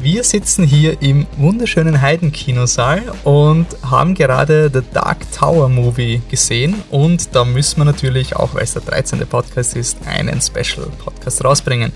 [0.00, 6.76] Wir sitzen hier im wunderschönen Heiden-Kinosaal und haben gerade The Dark Tower Movie gesehen.
[6.88, 9.18] Und da müssen wir natürlich, auch weil es der 13.
[9.26, 11.90] Podcast ist, einen Special-Podcast rausbringen.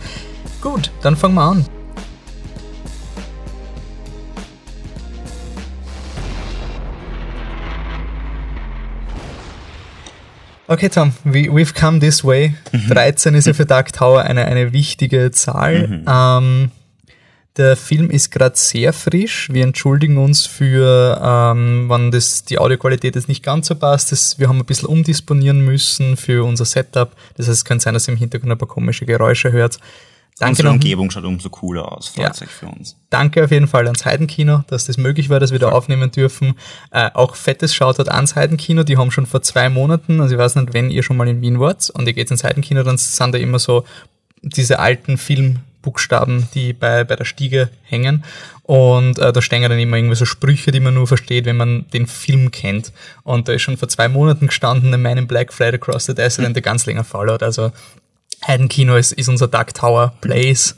[0.60, 1.64] Gut, dann fangen wir an.
[10.66, 12.56] Okay, Tom, we, we've come this way.
[12.88, 15.86] 13 ist ja für Dark Tower eine, eine wichtige Zahl.
[15.86, 16.04] Mhm.
[16.08, 16.70] Ähm,
[17.56, 19.48] der Film ist gerade sehr frisch.
[19.52, 24.10] Wir entschuldigen uns für, ähm, wann das, die Audioqualität jetzt nicht ganz so passt.
[24.10, 27.14] Das, wir haben ein bisschen umdisponieren müssen für unser Setup.
[27.36, 29.78] Das heißt, es könnte sein, dass ihr im Hintergrund ein paar komische Geräusche hört.
[30.38, 32.08] Danke Unsere Umgebung schaut umso cooler aus.
[32.08, 32.46] Freut ja.
[32.46, 32.96] für uns.
[33.10, 36.54] Danke auf jeden Fall ans Heidenkino, dass das möglich war, dass wir da aufnehmen dürfen.
[36.90, 38.82] Äh, auch fettes Shoutout ans Heidenkino.
[38.82, 41.42] Die haben schon vor zwei Monaten, also ich weiß nicht, wenn ihr schon mal in
[41.42, 43.84] Wien wart und ihr geht ins Heidenkino, dann sind da immer so
[44.40, 48.24] diese alten Film Buchstaben, die bei, bei der Stiege hängen.
[48.62, 51.86] Und äh, da stehen dann immer irgendwie so Sprüche, die man nur versteht, wenn man
[51.92, 52.92] den Film kennt.
[53.24, 56.54] Und da ist schon vor zwei Monaten gestanden, in Black Flight Across the Desert and
[56.54, 57.42] the Gunslinger Fallout.
[57.42, 57.72] Also
[58.46, 60.76] Heidenkino ist, ist unser Dark Tower Place,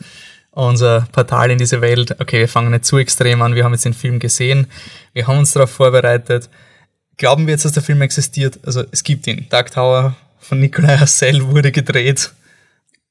[0.51, 2.21] unser Portal in diese Welt.
[2.21, 4.67] Okay, wir fangen nicht zu extrem an, wir haben jetzt den Film gesehen,
[5.13, 6.49] wir haben uns darauf vorbereitet.
[7.17, 8.59] Glauben wir jetzt, dass der Film existiert?
[8.65, 9.47] Also es gibt ihn.
[9.51, 12.33] Dark Tower von Nikolai Hassel wurde gedreht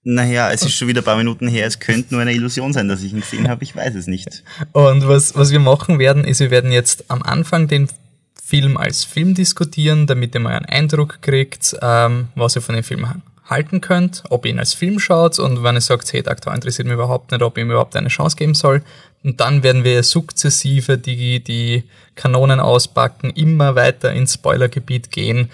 [0.03, 2.87] naja, es ist schon wieder ein paar Minuten her, es könnte nur eine Illusion sein,
[2.87, 4.43] dass ich ihn gesehen habe, ich weiß es nicht.
[4.73, 7.87] Und was, was wir machen werden, ist, wir werden jetzt am Anfang den
[8.33, 12.83] Film als Film diskutieren, damit ihr mal einen Eindruck kriegt, ähm, was ihr von dem
[12.83, 13.07] Film
[13.45, 16.53] halten könnt, ob ihr ihn als Film schaut und wenn ihr sagt, hey, der Aktor
[16.53, 18.83] interessiert mich überhaupt nicht, ob ich ihm überhaupt eine Chance geben soll.
[19.23, 21.83] Und dann werden wir sukzessive die, die
[22.15, 25.49] Kanonen auspacken, immer weiter ins Spoilergebiet gehen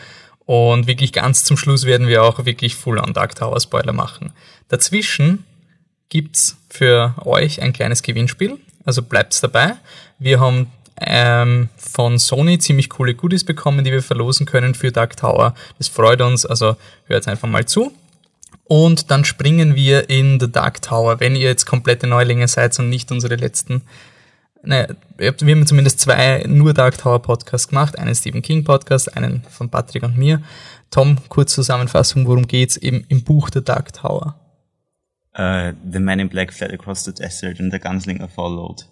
[0.49, 4.33] und wirklich ganz zum Schluss werden wir auch wirklich Full-on Dark Tower Spoiler machen.
[4.67, 5.45] Dazwischen
[6.09, 9.75] gibt's für euch ein kleines Gewinnspiel, also bleibt's dabei.
[10.17, 15.17] Wir haben ähm, von Sony ziemlich coole Goodies bekommen, die wir verlosen können für Dark
[15.17, 15.53] Tower.
[15.77, 17.91] Das freut uns, also hört einfach mal zu.
[18.63, 21.19] Und dann springen wir in The Dark Tower.
[21.19, 23.83] Wenn ihr jetzt komplette Neulinge seid und nicht unsere letzten
[24.63, 24.87] naja,
[25.17, 29.69] wir haben zumindest zwei nur Dark Tower Podcasts gemacht, einen Stephen King Podcast, einen von
[29.69, 30.41] Patrick und mir.
[30.91, 34.35] Tom, kurz Zusammenfassung, worum geht's eben im Buch The Dark Tower?
[35.37, 38.85] Uh, the Man in Black fled across the desert and the Gunslinger followed.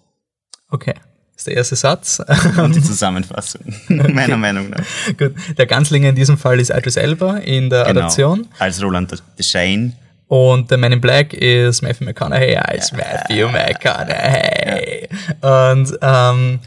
[0.70, 0.94] Okay,
[1.32, 2.20] das ist der erste Satz.
[2.56, 4.12] Und die Zusammenfassung, okay.
[4.12, 4.84] meiner Meinung nach.
[5.18, 8.00] Gut, der Gunslinger in diesem Fall ist Idris Elba in der genau.
[8.00, 8.46] Adaption.
[8.58, 9.94] Als Roland Shane
[10.28, 15.08] und der Man in Black ist Matthew McConaughey als Matthew McConaughey.
[15.40, 16.60] Und ähm,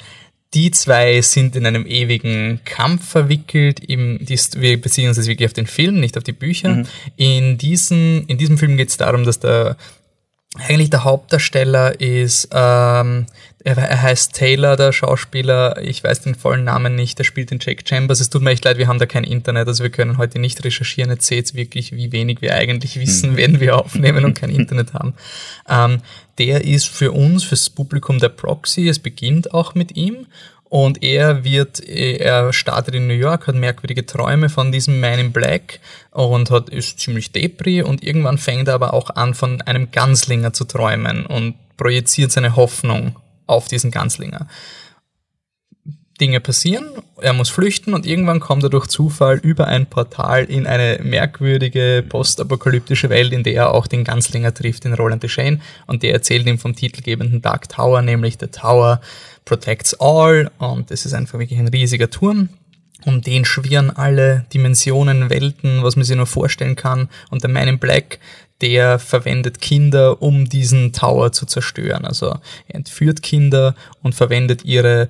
[0.53, 3.79] die zwei sind in einem ewigen Kampf verwickelt.
[3.79, 6.69] Im, wir beziehen uns jetzt wirklich auf den Film, nicht auf die Bücher.
[6.69, 6.88] Mhm.
[7.16, 9.77] In, diesen, in diesem Film geht es darum, dass der
[10.57, 13.25] eigentlich der Hauptdarsteller ist, ähm,
[13.63, 17.59] er, er, heißt Taylor, der Schauspieler, ich weiß den vollen Namen nicht, der spielt den
[17.62, 18.19] Jack Chambers.
[18.19, 20.63] Es tut mir echt leid, wir haben da kein Internet, also wir können heute nicht
[20.63, 21.12] recherchieren.
[21.12, 23.38] Jetzt seht wirklich, wie wenig wir eigentlich wissen, hm.
[23.38, 25.13] wenn wir aufnehmen und kein Internet haben.
[25.69, 26.01] Ähm,
[26.38, 30.25] der ist für uns, fürs Publikum der Proxy, es beginnt auch mit ihm
[30.71, 35.33] und er wird, er startet in New York, hat merkwürdige Träume von diesem Man in
[35.33, 39.91] Black und hat, ist ziemlich depri und irgendwann fängt er aber auch an, von einem
[39.91, 43.17] Ganslinger zu träumen und projiziert seine Hoffnung
[43.47, 44.47] auf diesen Ganslinger.
[46.21, 46.85] Dinge passieren,
[47.19, 52.03] er muss flüchten und irgendwann kommt er durch Zufall über ein Portal in eine merkwürdige
[52.07, 56.47] postapokalyptische Welt, in der er auch den Ganslinger trifft, den Roland Deschain, und der erzählt
[56.47, 59.01] ihm vom titelgebenden Dark Tower, nämlich The Tower
[59.45, 62.50] Protects All, und das ist einfach wirklich ein riesiger Turm.
[63.03, 67.09] Um den schwirren alle Dimensionen, Welten, was man sich nur vorstellen kann.
[67.31, 68.19] Und der Man in Black,
[68.62, 72.06] der verwendet Kinder, um diesen Tower zu zerstören.
[72.06, 75.09] Also er entführt Kinder und verwendet ihre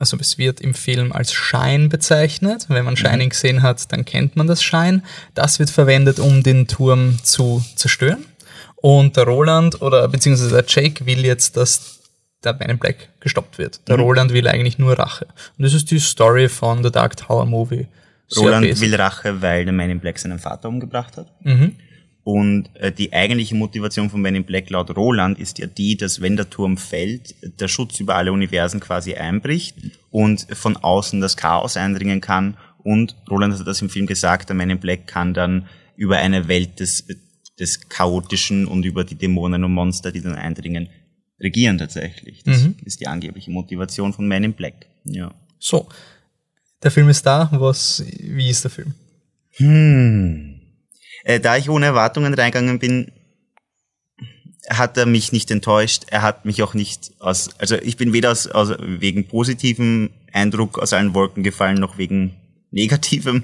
[0.00, 2.66] also es wird im Film als Schein bezeichnet.
[2.68, 3.30] Wenn man Shining mhm.
[3.30, 5.04] gesehen hat, dann kennt man das Schein.
[5.34, 8.24] Das wird verwendet, um den Turm zu zerstören.
[8.76, 12.00] Und der Roland oder beziehungsweise der Jake will jetzt, dass
[12.42, 13.86] der Man in Black gestoppt wird.
[13.88, 14.04] Der mhm.
[14.04, 15.26] Roland will eigentlich nur Rache.
[15.58, 17.86] Und das ist die Story von The Dark Tower Movie.
[18.36, 21.30] Roland will Rache, weil der Man in Black seinen Vater umgebracht hat.
[21.42, 21.76] Mhm.
[22.22, 26.20] Und äh, die eigentliche Motivation von Men in Black laut Roland ist ja die, dass
[26.20, 29.76] wenn der Turm fällt, der Schutz über alle Universen quasi einbricht
[30.10, 32.56] und von außen das Chaos eindringen kann.
[32.82, 36.48] Und Roland hat das im Film gesagt, der Men in Black kann dann über eine
[36.48, 37.06] Welt des,
[37.58, 40.88] des Chaotischen und über die Dämonen und Monster, die dann eindringen,
[41.40, 42.42] regieren tatsächlich.
[42.44, 42.76] Das mhm.
[42.84, 44.86] ist die angebliche Motivation von Men in Black.
[45.04, 45.32] Ja.
[45.58, 45.88] So,
[46.82, 47.48] der Film ist da.
[47.52, 48.94] Was, wie ist der Film?
[49.52, 50.49] Hm.
[51.24, 53.12] Äh, da ich ohne Erwartungen reingegangen bin,
[54.68, 56.04] hat er mich nicht enttäuscht.
[56.08, 60.78] Er hat mich auch nicht aus, also ich bin weder aus, aus wegen positivem Eindruck
[60.78, 62.34] aus allen Wolken gefallen, noch wegen
[62.70, 63.42] negativem.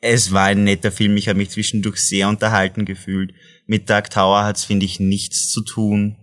[0.00, 1.16] Es war ein netter Film.
[1.16, 3.34] Ich habe mich zwischendurch sehr unterhalten gefühlt.
[3.66, 6.16] Mit Dark Tower hat es, finde ich, nichts zu tun.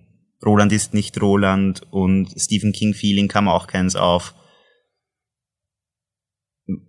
[0.46, 4.36] Roland ist nicht Roland und Stephen King Feeling kam auch keins auf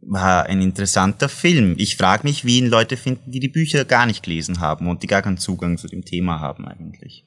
[0.00, 1.74] war ein interessanter Film.
[1.78, 5.02] Ich frage mich, wie ihn Leute finden, die die Bücher gar nicht gelesen haben und
[5.02, 7.26] die gar keinen Zugang zu dem Thema haben eigentlich.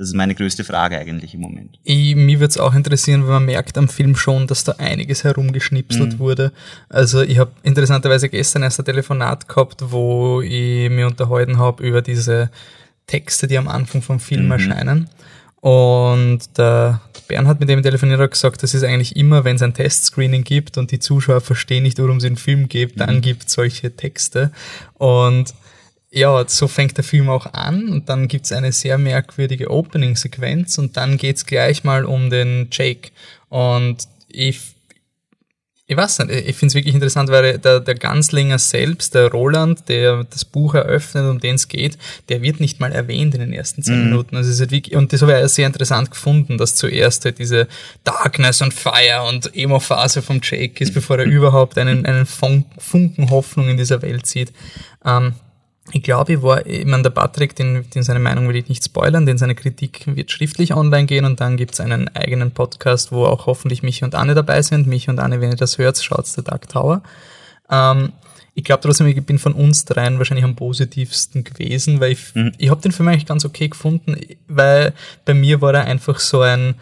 [0.00, 1.78] Das ist meine größte Frage eigentlich im Moment.
[1.84, 5.24] Ich, mich würde es auch interessieren, wenn man merkt am Film schon, dass da einiges
[5.24, 6.18] herumgeschnipselt mhm.
[6.18, 6.52] wurde.
[6.88, 12.00] Also ich habe interessanterweise gestern erst ein Telefonat gehabt, wo ich mir unterhalten habe über
[12.00, 12.50] diese
[13.06, 14.52] Texte, die am Anfang vom Film mhm.
[14.52, 15.10] erscheinen.
[15.60, 19.62] Und der Bernhard, mit dem ich telefoniert habe, gesagt, das ist eigentlich immer, wenn es
[19.62, 23.20] ein Testscreening gibt und die Zuschauer verstehen nicht, worum es den Film geht, dann mhm.
[23.20, 24.52] gibt es solche Texte.
[24.94, 25.54] Und
[26.10, 30.78] ja, so fängt der Film auch an und dann gibt es eine sehr merkwürdige Opening-Sequenz
[30.78, 33.10] und dann geht es gleich mal um den Jake.
[33.48, 34.60] Und ich
[35.90, 39.88] ich weiß nicht, ich finde es wirklich interessant, weil der, der Ganzlinger selbst, der Roland,
[39.88, 41.98] der das Buch eröffnet, um den es geht,
[42.28, 44.04] der wird nicht mal erwähnt in den ersten zehn mhm.
[44.04, 44.36] Minuten.
[44.36, 47.40] Also es ist halt wirklich, und das habe ich sehr interessant gefunden, dass zuerst halt
[47.40, 47.66] diese
[48.04, 53.68] Darkness und Fire und Emo-Phase vom Jake ist, bevor er überhaupt einen, einen Funken Hoffnung
[53.68, 54.52] in dieser Welt sieht.
[55.04, 55.34] Ähm,
[55.92, 58.84] ich glaube, ich war, ich meine, der Patrick, den, den seine Meinung will ich nicht
[58.84, 63.24] spoilern, denn seine Kritik wird schriftlich online gehen und dann gibt's einen eigenen Podcast, wo
[63.24, 64.86] auch hoffentlich mich und Anne dabei sind.
[64.86, 67.02] Mich und Anne, wenn ihr das hört, schaut's der Dark Tower.
[67.70, 68.12] Ähm,
[68.54, 72.52] ich glaube trotzdem, ich bin von uns dreien wahrscheinlich am positivsten gewesen, weil ich, mhm.
[72.58, 74.16] ich habe den Film eigentlich ganz okay gefunden,
[74.48, 74.92] weil
[75.24, 76.74] bei mir war er einfach so ein,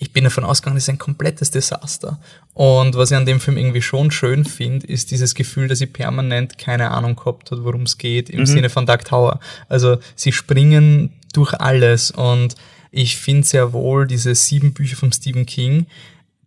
[0.00, 2.20] ich bin davon ausgegangen, das ist ein komplettes Desaster.
[2.54, 5.92] Und was ich an dem Film irgendwie schon schön finde, ist dieses Gefühl, dass ich
[5.92, 8.46] permanent keine Ahnung gehabt hat, worum es geht, im mhm.
[8.46, 9.40] Sinne von Dark Tower.
[9.68, 12.54] Also sie springen durch alles und
[12.92, 15.86] ich finde sehr wohl diese sieben Bücher von Stephen King,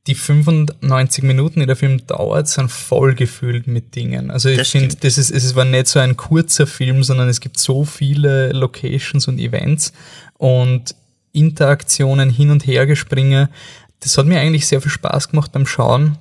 [0.07, 4.31] die 95 Minuten, die der Film dauert, sind voll gefüllt mit Dingen.
[4.31, 7.59] Also ich finde, das ist, es war nicht so ein kurzer Film, sondern es gibt
[7.59, 9.93] so viele Locations und Events
[10.37, 10.95] und
[11.33, 13.49] Interaktionen hin und her gespringe.
[13.99, 16.17] Das hat mir eigentlich sehr viel Spaß gemacht beim Schauen.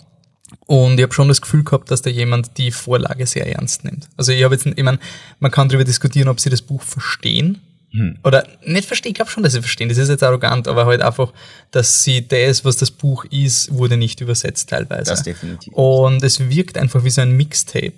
[0.67, 4.09] Und ich habe schon das Gefühl gehabt, dass da jemand die Vorlage sehr ernst nimmt.
[4.17, 4.99] Also ich habe jetzt, ich meine,
[5.39, 7.61] man kann darüber diskutieren, ob sie das Buch verstehen.
[7.93, 8.19] Hm.
[8.23, 9.89] Oder nicht verstehen, ich glaube schon, dass sie verstehen.
[9.89, 11.33] Das ist jetzt arrogant, aber halt einfach,
[11.71, 15.11] dass sie das, was das Buch ist, wurde nicht übersetzt teilweise.
[15.11, 15.73] Das definitiv.
[15.73, 17.95] Und es wirkt einfach wie so ein Mixtape.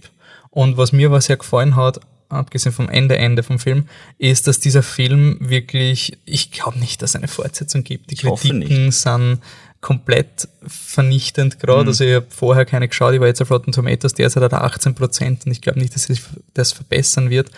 [0.50, 2.00] Und was mir was sehr gefallen hat,
[2.32, 3.88] abgesehen vom Ende, Ende vom Film,
[4.18, 8.10] ist, dass dieser Film wirklich, ich glaube nicht, dass es eine Fortsetzung gibt.
[8.10, 9.40] Die ich Kritiken sind
[9.82, 11.82] komplett vernichtend gerade.
[11.82, 11.88] Mhm.
[11.88, 14.64] Also ich habe vorher keine geschaut, ich war jetzt auf Rotten Tomatoes, derzeit hat er
[14.64, 16.22] 18 Prozent und ich glaube nicht, dass sich
[16.54, 17.50] das verbessern wird.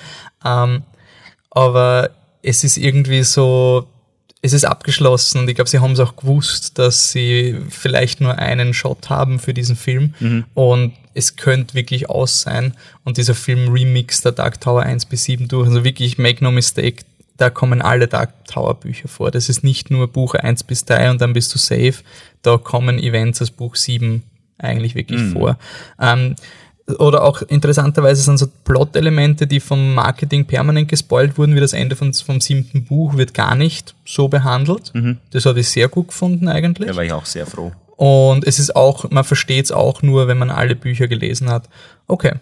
[0.45, 0.83] Ähm,
[1.51, 2.11] aber
[2.43, 3.87] es ist irgendwie so,
[4.45, 8.39] es ist abgeschlossen und ich glaube, sie haben es auch gewusst, dass sie vielleicht nur
[8.39, 10.45] einen Shot haben für diesen Film mhm.
[10.53, 15.25] und es könnte wirklich aus sein und dieser Film remixt der Dark Tower 1 bis
[15.25, 15.69] 7 durch.
[15.69, 17.05] Also wirklich, make no mistake,
[17.39, 19.31] da kommen alle Dark Tower Bücher vor.
[19.31, 21.95] Das ist nicht nur Buch 1 bis 3 und dann bist du safe.
[22.43, 24.25] Da kommen Events aus Buch 7
[24.59, 25.33] eigentlich wirklich mhm.
[25.33, 25.59] vor.
[25.99, 26.37] Ähm,
[26.87, 31.97] oder auch interessanterweise sind so Plot-Elemente, die vom Marketing permanent gespoilt wurden, wie das Ende
[31.97, 34.95] von, vom siebten Buch, wird gar nicht so behandelt.
[34.95, 35.19] Mhm.
[35.31, 36.89] Das habe ich sehr gut gefunden eigentlich.
[36.89, 37.73] Da war ich auch sehr froh.
[37.97, 41.69] Und es ist auch, man versteht es auch nur, wenn man alle Bücher gelesen hat.
[42.07, 42.35] Okay.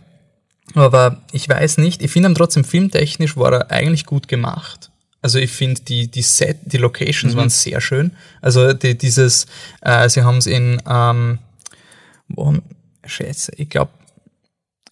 [0.75, 4.91] Aber ich weiß nicht, ich finde ihn trotzdem filmtechnisch war er eigentlich gut gemacht.
[5.21, 7.39] Also ich finde die die Set, die Locations mhm.
[7.39, 8.13] waren sehr schön.
[8.41, 9.47] Also die, dieses,
[9.83, 11.39] äh, sie haben es in, ähm,
[12.29, 12.57] wo,
[13.05, 13.91] Scheiße, ich glaube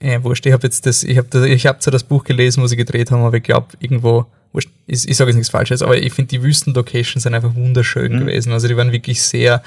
[0.02, 2.66] ja, wurscht, ich habe jetzt das, ich habe ich hab zwar das Buch gelesen, wo
[2.66, 5.96] sie gedreht haben, aber ich glaube irgendwo, wurscht, ich, ich sage jetzt nichts Falsches, aber
[5.96, 8.20] ich finde die Wüstenlocations sind einfach wunderschön mhm.
[8.20, 8.52] gewesen.
[8.52, 9.62] Also die waren wirklich sehr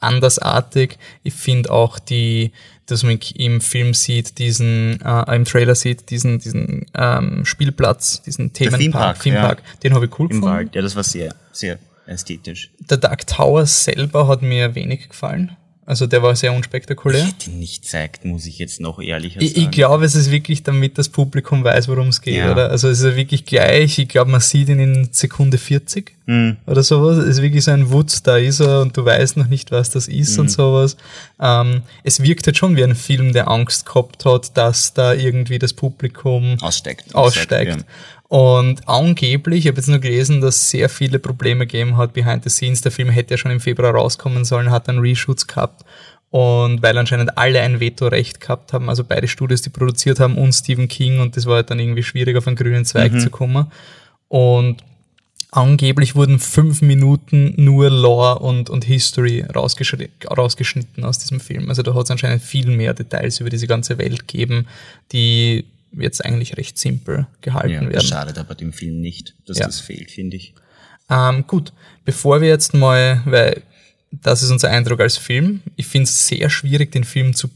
[0.00, 0.98] andersartig.
[1.22, 2.52] Ich finde auch die,
[2.86, 8.52] dass man im Film sieht, diesen, äh, im Trailer sieht, diesen, diesen ähm, Spielplatz, diesen
[8.52, 9.80] Themenpark, Themenpark, ja.
[9.82, 10.56] den habe ich cool Im gefunden.
[10.56, 12.70] Wald, ja, das war sehr, sehr ästhetisch.
[12.78, 15.56] Der Dark Tower selber hat mir wenig gefallen.
[15.86, 17.20] Also der war sehr unspektakulär.
[17.22, 19.62] Ich hätte ihn nicht gezeigt, muss ich jetzt noch ehrlicher Ich, sagen.
[19.62, 22.50] ich glaube, es ist wirklich, damit das Publikum weiß, worum es geht, Ja.
[22.50, 22.70] oder?
[22.70, 23.96] Also es ist ja wirklich gleich.
[24.00, 26.56] Ich glaube, man sieht ihn in Sekunde 40 Hm.
[26.66, 27.18] oder sowas.
[27.18, 29.90] Es ist wirklich so ein Wutz, da ist er und du weißt noch nicht, was
[29.90, 30.40] das ist Hm.
[30.40, 30.96] und sowas.
[31.40, 35.60] Ähm, es wirkt halt schon wie ein Film, der Angst gehabt hat, dass da irgendwie
[35.60, 37.14] das Publikum Aussteigt.
[37.14, 37.84] aussteigt.
[38.28, 42.42] Und angeblich, ich habe jetzt nur gelesen, dass es sehr viele Probleme gegeben hat behind
[42.42, 42.80] the scenes.
[42.80, 45.84] Der Film hätte ja schon im Februar rauskommen sollen, hat dann Reshoots gehabt.
[46.30, 50.52] Und weil anscheinend alle ein Vetorecht gehabt haben, also beide Studios, die produziert haben und
[50.52, 53.70] Stephen King, und das war halt dann irgendwie schwierig, auf einen grünen Zweig zu kommen.
[54.28, 54.82] Und
[55.52, 61.68] angeblich wurden fünf Minuten nur Lore und, und History rausgeschnitten aus diesem Film.
[61.68, 64.66] Also da hat es anscheinend viel mehr Details über diese ganze Welt gegeben,
[65.12, 65.64] die
[66.02, 67.92] jetzt eigentlich recht simpel gehalten Ja, werden.
[67.92, 69.66] das schadet aber dem Film nicht, dass Ja.
[69.66, 70.54] das fehlt, finde ich.
[71.10, 71.72] Ähm, gut,
[72.04, 73.62] bevor wir jetzt mal, weil
[74.10, 77.48] das ist unser Eindruck als Film, ich finde es sehr schwierig, den Film zu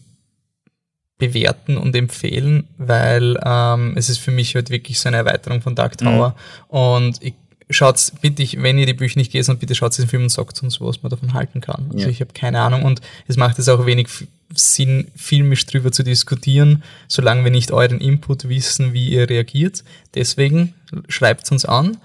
[1.19, 5.75] bewerten und empfehlen, weil ähm, es ist für mich halt wirklich so eine Erweiterung von
[5.75, 6.35] Dark Tower.
[6.69, 7.35] Und ich
[7.71, 10.29] schaut's bitte, ich, wenn ihr die Bücher nicht gelesen habt, bitte schaut den Film und
[10.29, 11.87] sagt uns, was man davon halten kann.
[11.93, 12.09] Also Ja.
[12.11, 14.09] ich habe keine Ahnung und es macht es auch wenig
[14.53, 19.85] Sinn, filmisch drüber zu diskutieren, solange wir nicht euren Input wissen, wie ihr reagiert.
[20.15, 20.75] Deswegen
[21.09, 21.99] schreibt uns an,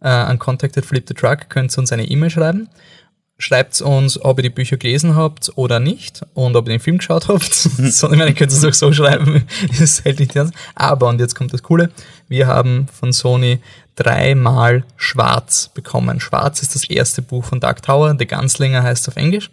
[0.00, 2.68] äh, an Contact at Flip the Truck, könnt ihr uns eine E-Mail schreiben.
[3.42, 6.98] Schreibt uns, ob ihr die Bücher gelesen habt oder nicht und ob ihr den Film
[6.98, 7.68] geschaut habt.
[7.78, 9.48] ich meine, ihr könnt es auch so schreiben,
[9.80, 10.54] das hält nicht ernst.
[10.76, 11.90] Aber, und jetzt kommt das Coole,
[12.28, 13.58] wir haben von Sony
[13.96, 16.20] dreimal Schwarz bekommen.
[16.20, 19.50] Schwarz ist das erste Buch von Dark Tower, The Gunslinger heißt es auf Englisch.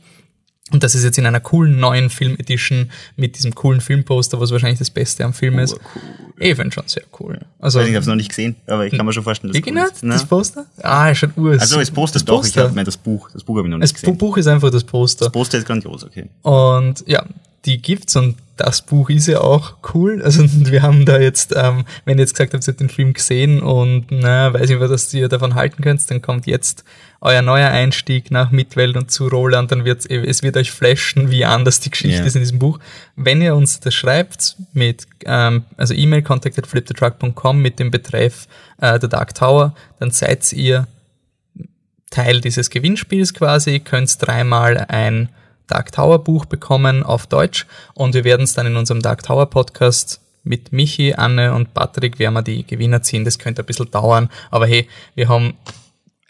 [0.71, 4.79] Und das ist jetzt in einer coolen neuen Film-Edition mit diesem coolen Filmposter, was wahrscheinlich
[4.79, 5.73] das Beste am Film ist.
[5.73, 6.01] Urcool.
[6.39, 7.39] Ich finde schon sehr cool.
[7.59, 9.73] Also, Ich habe es noch nicht gesehen, aber ich kann mir schon vorstellen, dass cool
[9.73, 10.03] nicht, ist.
[10.03, 10.13] Ne?
[10.13, 10.65] das Poster?
[10.81, 11.61] Ah, ist schon urs.
[11.61, 14.01] Also das Poster doch, ich habe das Buch, das Buch habe ich noch Das nicht
[14.01, 14.17] gesehen.
[14.17, 15.25] Buch ist einfach das Poster.
[15.25, 16.29] Das Poster ist grandios, okay.
[16.43, 17.25] Und ja,
[17.65, 20.21] die gibt's und das Buch ist ja auch cool.
[20.21, 23.13] Also wir haben da jetzt, ähm, wenn ihr jetzt gesagt habt, ihr habt den Film
[23.13, 26.83] gesehen und na, weiß nicht, was ihr davon halten könnt, dann kommt jetzt
[27.21, 31.43] euer neuer Einstieg nach Mitwelt und zu Roland, dann wird's, es wird euch flashen, wie
[31.43, 32.25] anders die Geschichte Ja.
[32.25, 32.79] ist in diesem Buch.
[33.17, 38.47] Wenn ihr uns das schreibt mit, ähm, also E-Mail contact at flipthetruck.com mit dem Betreff
[38.79, 40.87] äh, The Dark Tower, dann seid ihr
[42.09, 45.29] Teil dieses Gewinnspiels quasi, könnt dreimal ein
[45.69, 49.45] Dark Tower Buch bekommen auf Deutsch und wir werden es dann in unserem Dark Tower
[49.49, 53.23] Podcast mit Michi, Anne und Patrick werden wir die Gewinner ziehen.
[53.25, 55.53] Das könnte ein bisschen dauern, aber hey, wir haben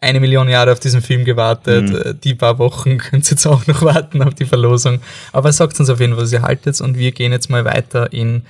[0.01, 1.89] eine Million Jahre auf diesen Film gewartet.
[1.93, 5.01] Äh, Die paar Wochen könnt ihr jetzt auch noch warten auf die Verlosung.
[5.33, 8.11] Aber sagt uns auf jeden Fall, was ihr haltet und wir gehen jetzt mal weiter
[8.13, 8.43] in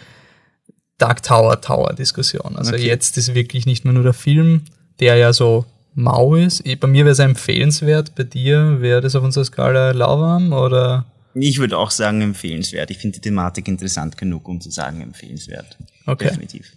[0.98, 2.56] Dark Tower Tower Diskussion.
[2.56, 2.86] Also Okay.
[2.86, 4.64] jetzt ist wirklich nicht mehr nur der Film,
[5.00, 5.66] der ja so
[5.96, 6.66] mau ist.
[6.66, 11.06] Ich- Bei mir wäre es empfehlenswert, bei dir wäre das auf unserer Skala lauwarm oder?
[11.36, 12.90] Ich würde auch sagen empfehlenswert.
[12.92, 15.78] Ich finde die Thematik interessant genug, um zu sagen empfehlenswert.
[16.06, 16.26] Okay.
[16.30, 16.72] Definitiv.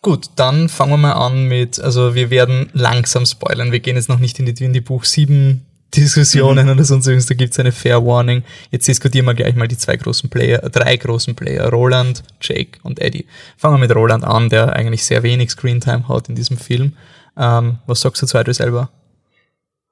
[0.00, 3.72] Gut, dann fangen wir mal an mit, also wir werden langsam spoilern.
[3.72, 5.64] Wir gehen jetzt noch nicht in die, in die Buch 7
[5.94, 8.42] Diskussionen oder sonst irgendwas, da gibt's eine Fair Warning.
[8.70, 12.98] Jetzt diskutieren wir gleich mal die zwei großen Player, drei großen Player, Roland, Jake und
[13.00, 13.26] Eddie.
[13.56, 16.94] Fangen wir mit Roland an, der eigentlich sehr wenig Screentime hat in diesem Film.
[17.36, 18.90] Ähm, was sagst du zu Idris Elba?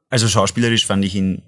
[0.08, 1.42] Also schauspielerisch fand ich ihn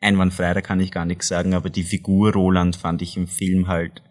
[0.00, 3.68] einwandfrei, da kann ich gar nichts sagen, aber die Figur Roland fand ich im Film
[3.68, 4.02] halt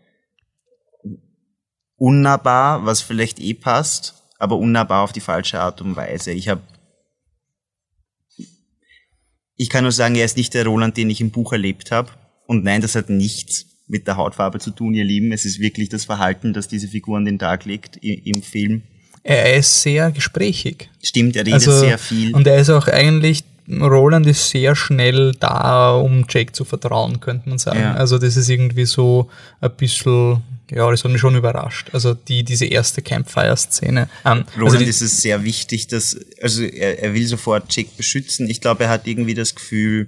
[1.96, 6.31] unnahbar, was vielleicht eh passt, aber unnahbar auf die falsche Art und Weise.
[6.31, 6.62] Ich habe
[9.62, 12.12] ich kann nur sagen, er ist nicht der Roland, den ich im Buch erlebt habe.
[12.48, 15.34] Und nein, das hat nichts mit der Hautfarbe zu tun, ihr Lieben.
[15.34, 18.84] Es ist wirklich das Verhalten, das diese Figur an den Tag legt im Film.
[19.23, 20.89] Er ist sehr gesprächig.
[21.03, 22.27] Stimmt, er redet sehr viel.
[22.27, 27.19] Also, Und er ist auch eigentlich, Roland ist sehr schnell da, um Jake zu vertrauen,
[27.19, 27.79] könnte man sagen.
[27.79, 27.93] Ja.
[27.93, 29.29] Also das ist irgendwie so
[29.61, 31.89] ein bisschen, ja, das hat mich schon überrascht.
[31.93, 34.09] Also die, diese erste Campfire-Szene.
[34.25, 37.91] Ähm, also Roland die, ist es sehr wichtig, dass, also er, er will sofort Jake
[37.95, 38.49] beschützen.
[38.49, 40.07] Ich glaube, er hat irgendwie das Gefühl,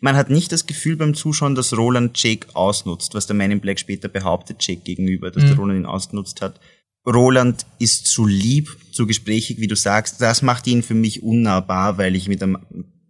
[0.00, 3.60] man hat nicht das Gefühl beim Zuschauen, dass Roland Jake ausnutzt, was der Man in
[3.60, 6.60] Black später behauptet Jake gegenüber, dass der Roland ihn ausgenutzt hat.
[7.06, 10.20] Roland ist zu lieb, zu gesprächig, wie du sagst.
[10.20, 12.58] Das macht ihn für mich unnahbar, weil ich mit einem,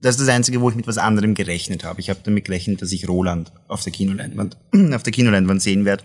[0.01, 2.01] das ist das Einzige, wo ich mit was anderem gerechnet habe.
[2.01, 4.57] Ich habe damit gerechnet, dass ich Roland auf der Kinoleinwand,
[4.95, 6.05] auf der Kinoleinwand sehen werde.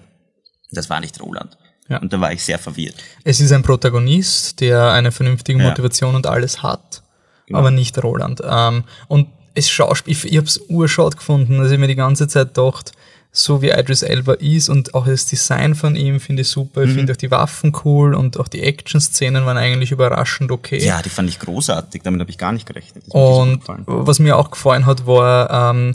[0.71, 1.57] Das war nicht Roland.
[1.89, 1.97] Ja.
[1.99, 2.95] Und da war ich sehr verwirrt.
[3.25, 5.69] es ist ein Protagonist, der eine vernünftige Ja.
[5.69, 7.03] Motivation und alles hat,
[7.45, 7.59] Genau.
[7.59, 8.41] aber nicht Roland.
[8.43, 12.27] Ähm, und es schaut, ich, ich habe es urschade gefunden, dass ich mir die ganze
[12.27, 12.93] Zeit dachte,
[13.35, 16.83] so wie Idris Elba ist und auch das Design von ihm finde ich super.
[16.83, 16.95] Ich Mhm.
[16.95, 20.77] finde auch die Waffen cool und auch die Action-Szenen waren eigentlich überraschend okay.
[20.77, 23.07] Ja, die fand ich großartig, damit habe ich gar nicht gerechnet.
[23.07, 23.83] Mir Und gefallen.
[23.87, 25.93] was mir auch gefallen hat, war, ähm,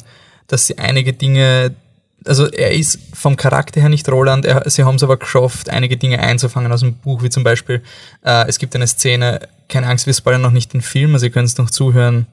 [0.49, 1.77] dass sie einige Dinge,
[2.25, 5.97] also er ist vom Charakter her nicht Roland, er, sie haben es aber geschafft, einige
[5.97, 7.83] Dinge einzufangen aus dem Buch, wie zum Beispiel,
[8.25, 11.31] äh, es gibt eine Szene, keine Angst, wir spoilern noch nicht den Film, also ihr
[11.33, 12.27] könnt es noch zuhören,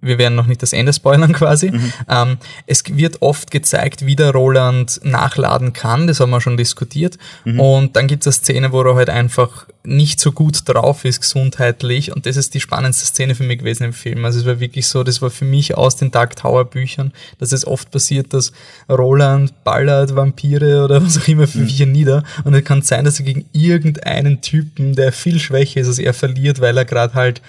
[0.00, 1.70] wir werden noch nicht das Ende spoilern quasi.
[1.70, 1.92] Mhm.
[2.08, 7.18] Ähm, es wird oft gezeigt, wie der Roland nachladen kann, das haben wir schon diskutiert.
[7.44, 7.60] Mhm.
[7.60, 11.20] Und dann gibt es eine Szene, wo er halt einfach nicht so gut drauf ist
[11.20, 14.24] gesundheitlich und das ist die spannendste Szene für mich gewesen im Film.
[14.24, 17.52] Also es war wirklich so, das war für mich aus den Dark Tower Büchern, dass
[17.52, 18.52] es oft passiert, dass
[18.88, 21.92] Roland ballert Vampire oder was auch immer für Viecher mhm.
[21.92, 25.98] nieder und es kann sein, dass er gegen irgendeinen Typen, der viel schwächer ist als
[25.98, 27.42] er, verliert, weil er gerade halt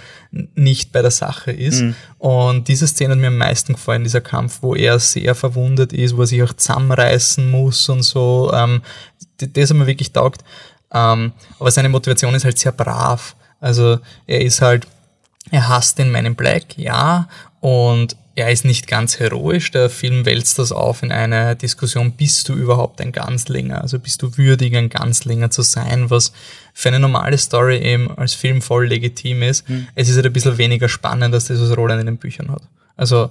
[0.56, 1.82] nicht bei der Sache ist.
[1.82, 1.96] Mhm.
[2.18, 6.18] Und diese Szene hat mir am meisten gefallen, dieser Kampf, wo er sehr verwundet ist,
[6.18, 8.52] wo er sich auch zusammenreißen muss und so.
[8.54, 8.82] Ähm,
[9.38, 10.44] das hat mir wirklich taugt.
[10.94, 13.36] Ähm, aber seine Motivation ist halt sehr brav.
[13.60, 14.88] Also er ist halt,
[15.50, 17.28] er hasst den Man in Black, ja,
[17.60, 19.72] und er ist nicht ganz heroisch.
[19.72, 23.82] Der Film wälzt das auf in eine Diskussion, bist du überhaupt ein Ganzlinger?
[23.82, 26.34] Also bist du würdig, ein Ganzlinger zu sein, was
[26.74, 29.70] für eine normale Story eben als Film voll legitim ist.
[29.70, 29.88] Mhm.
[29.96, 32.64] Es ist halt ein bisschen weniger spannend, als das, was Roland in den Büchern hat.
[32.98, 33.30] Also,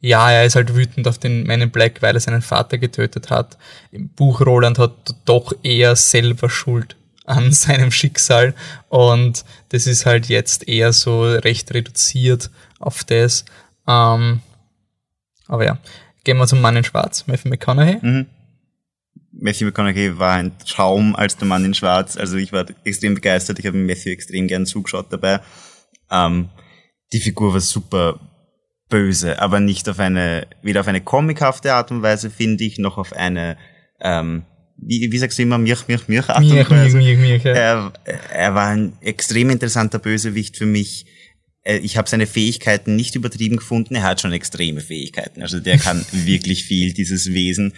[0.00, 3.30] ja, er ist halt wütend auf den Man in Black, weil er seinen Vater getötet
[3.30, 3.56] hat.
[3.90, 4.92] Im Buch Roland hat
[5.24, 8.54] doch eher selber Schuld an seinem Schicksal
[8.88, 13.44] und das ist halt jetzt eher so recht reduziert auf das.
[13.86, 14.40] Ähm,
[15.46, 15.78] aber ja,
[16.24, 17.98] gehen wir zum Mann in Schwarz, Matthew McConaughey.
[18.00, 18.26] Mhm.
[19.32, 22.16] Matthew McConaughey war ein Traum als der Mann in Schwarz.
[22.16, 23.58] Also ich war extrem begeistert.
[23.58, 25.40] Ich habe Matthew extrem gern zugeschaut dabei.
[26.10, 26.50] Ähm,
[27.12, 28.20] die Figur war super
[28.88, 32.96] böse, aber nicht auf eine, weder auf eine comichafte Art und Weise, finde ich, noch
[32.96, 33.56] auf eine
[34.00, 34.44] ähm,
[34.86, 37.52] wie, wie sagst du immer, Mirch, Mirch, Mirch, Art Mirch, Mirch, Mirch, Mirch, ja.
[37.52, 37.92] er,
[38.32, 41.06] er war ein extrem interessanter Bösewicht für mich.
[41.62, 43.94] Äh, ich habe seine Fähigkeiten nicht übertrieben gefunden.
[43.94, 45.42] Er hat schon extreme Fähigkeiten.
[45.42, 47.72] Also der kann wirklich viel, dieses Wesen.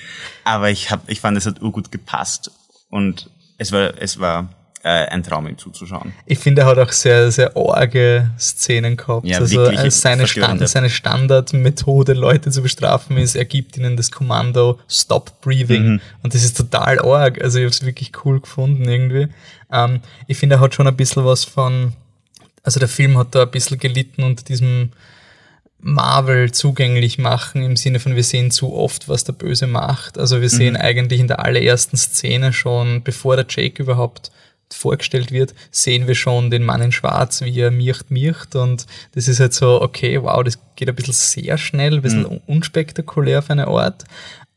[0.45, 2.51] Aber ich, hab, ich fand, es hat urgut gepasst.
[2.89, 6.13] Und es war, es war äh, ein Traum, ihm zuzuschauen.
[6.27, 9.27] Ich finde, er hat auch sehr, sehr arge Szenen gehabt.
[9.27, 14.13] Ja, also wirklich seine, Stand, seine Standardmethode, Leute zu bestrafen, ist, er gibt ihnen das
[14.13, 15.95] Kommando Stop Breathing.
[15.95, 16.01] Mhm.
[16.23, 17.43] Und das ist total arg.
[17.43, 19.27] Also ich habe es wirklich cool gefunden irgendwie.
[19.73, 21.95] Ähm, ich finde, er hat schon ein bisschen was von,
[22.63, 24.93] also der Film hat da ein bisschen gelitten unter diesem
[25.81, 30.17] Marvel zugänglich machen, im Sinne von, wir sehen zu oft, was der Böse macht.
[30.17, 30.81] Also wir sehen mhm.
[30.81, 34.31] eigentlich in der allerersten Szene schon, bevor der Jake überhaupt
[34.71, 39.29] vorgestellt wird, sehen wir schon den Mann in Schwarz, wie er mircht, mircht und das
[39.29, 42.41] ist halt so, okay, wow, das geht ein bisschen sehr schnell, ein bisschen mhm.
[42.47, 44.05] unspektakulär auf eine Art.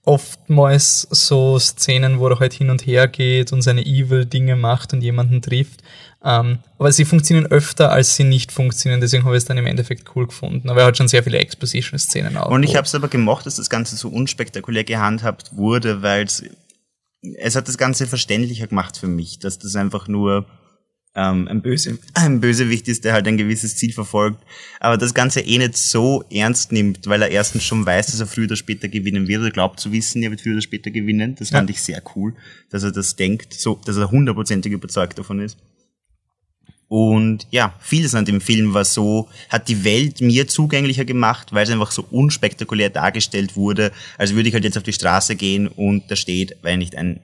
[0.03, 5.01] Oftmals so Szenen, wo er halt hin und her geht und seine Evil-Dinge macht und
[5.01, 5.83] jemanden trifft.
[6.23, 9.67] Ähm, aber sie funktionieren öfter, als sie nicht funktionieren, deswegen habe ich es dann im
[9.67, 10.69] Endeffekt cool gefunden.
[10.69, 12.49] Aber er hat schon sehr viele Exposition-Szenen auch.
[12.49, 16.43] Und ich habe es aber gemocht, dass das Ganze so unspektakulär gehandhabt wurde, weil es
[17.21, 20.45] es hat das Ganze verständlicher gemacht für mich, dass das einfach nur
[21.15, 24.43] ähm, ein, Böse, ein Bösewicht ist, der halt ein gewisses Ziel verfolgt,
[24.79, 28.27] aber das Ganze eh nicht so ernst nimmt, weil er erstens schon weiß, dass er
[28.27, 31.35] früher oder später gewinnen wird, oder glaubt zu wissen, er wird früher oder später gewinnen.
[31.35, 32.35] Das fand ich sehr cool,
[32.69, 35.57] dass er das denkt, so, dass er hundertprozentig überzeugt davon ist.
[36.89, 41.63] Und ja, vieles an dem Film war so, hat die Welt mir zugänglicher gemacht, weil
[41.63, 45.67] es einfach so unspektakulär dargestellt wurde, als würde ich halt jetzt auf die Straße gehen
[45.67, 47.21] und da steht, weil nicht ein,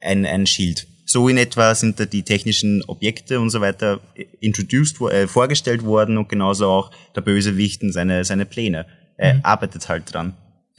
[0.00, 0.88] ein, ein Schild.
[1.06, 4.00] So in etwa sind da die technischen Objekte und so weiter
[4.40, 8.86] introduced, äh, vorgestellt worden und genauso auch der Bösewicht und seine, seine Pläne.
[9.16, 9.40] Er mhm.
[9.44, 10.34] arbeitet halt dran.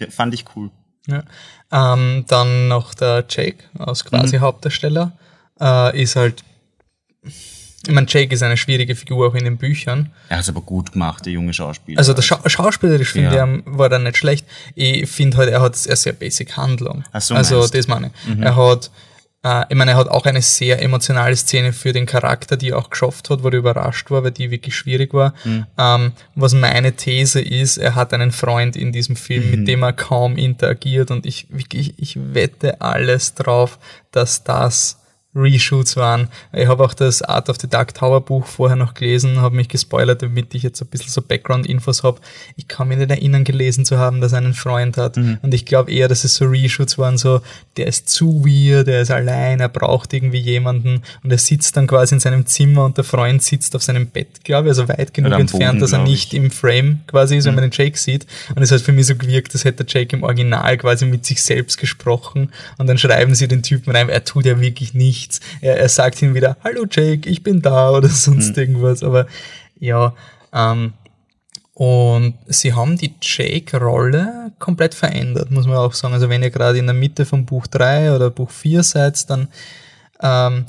[0.09, 0.69] Fand ich cool.
[1.07, 1.23] Ja.
[1.71, 4.41] Ähm, dann noch der Jake aus quasi mhm.
[4.41, 5.17] Hauptdarsteller.
[5.59, 6.43] Äh, ist halt
[7.23, 10.11] ich meine, Jake ist eine schwierige Figur auch in den Büchern.
[10.27, 11.97] Er hat es aber gut gemacht, der junge Schauspieler.
[11.97, 13.47] Also der Scha schauspielerisch finde ja.
[13.47, 14.45] ich, war er nicht schlecht.
[14.75, 17.03] Ich finde halt, er hat eine sehr basic Handlung.
[17.13, 18.35] Ach so, also das meine ich.
[18.35, 18.43] Mhm.
[18.43, 18.91] Er hat,
[19.43, 22.77] äh, ich meine, er hat auch eine sehr emotionale Szene für den Charakter, die er
[22.77, 25.33] auch geschafft hat, wo er überrascht war, weil die wirklich schwierig war.
[25.45, 25.65] Mhm.
[25.77, 29.51] Ähm, was meine These ist, er hat einen Freund in diesem Film, mhm.
[29.51, 33.79] mit dem er kaum interagiert und ich wirklich, ich wette alles drauf,
[34.11, 34.98] dass das
[35.35, 36.27] Reshoots waren.
[36.53, 39.69] Ich habe auch das Art of the Dark Tower Buch vorher noch gelesen, habe mich
[39.69, 42.19] gespoilert, damit ich jetzt ein bisschen so Background-Infos habe.
[42.55, 45.17] Ich kann mich nicht erinnern, gelesen zu haben, dass er einen Freund hat.
[45.17, 45.37] Mhm.
[45.43, 47.41] Und ich glaube eher, dass es so Reshoots waren, so,
[47.77, 51.85] der ist zu weird, der ist allein, er braucht irgendwie jemanden und er sitzt dann
[51.85, 55.13] quasi in seinem Zimmer und der Freund sitzt auf seinem Bett, glaube ich, also weit
[55.13, 56.39] genug entfernt, Boden, dass er nicht ich.
[56.39, 57.61] im Frame quasi ist, wenn mhm.
[57.61, 58.25] man den Jake sieht.
[58.55, 61.23] Und es hat für mich so gewirkt, als hätte der Jake im Original quasi mit
[61.23, 65.18] sich selbst gesprochen und dann schreiben sie den Typen rein, er tut ja wirklich nicht
[65.19, 65.39] nichts.
[65.61, 68.61] Er, er sagt ihm wieder, hallo Jake, ich bin da oder sonst mhm.
[68.61, 69.03] irgendwas.
[69.03, 69.27] Aber
[69.79, 70.13] ja,
[70.53, 70.93] ähm,
[71.73, 76.13] Und sie haben die Jake-Rolle komplett verändert, muss man auch sagen.
[76.13, 79.47] Also wenn ihr gerade in der Mitte von Buch 3 oder Buch 4 seid, dann
[80.21, 80.65] ähm,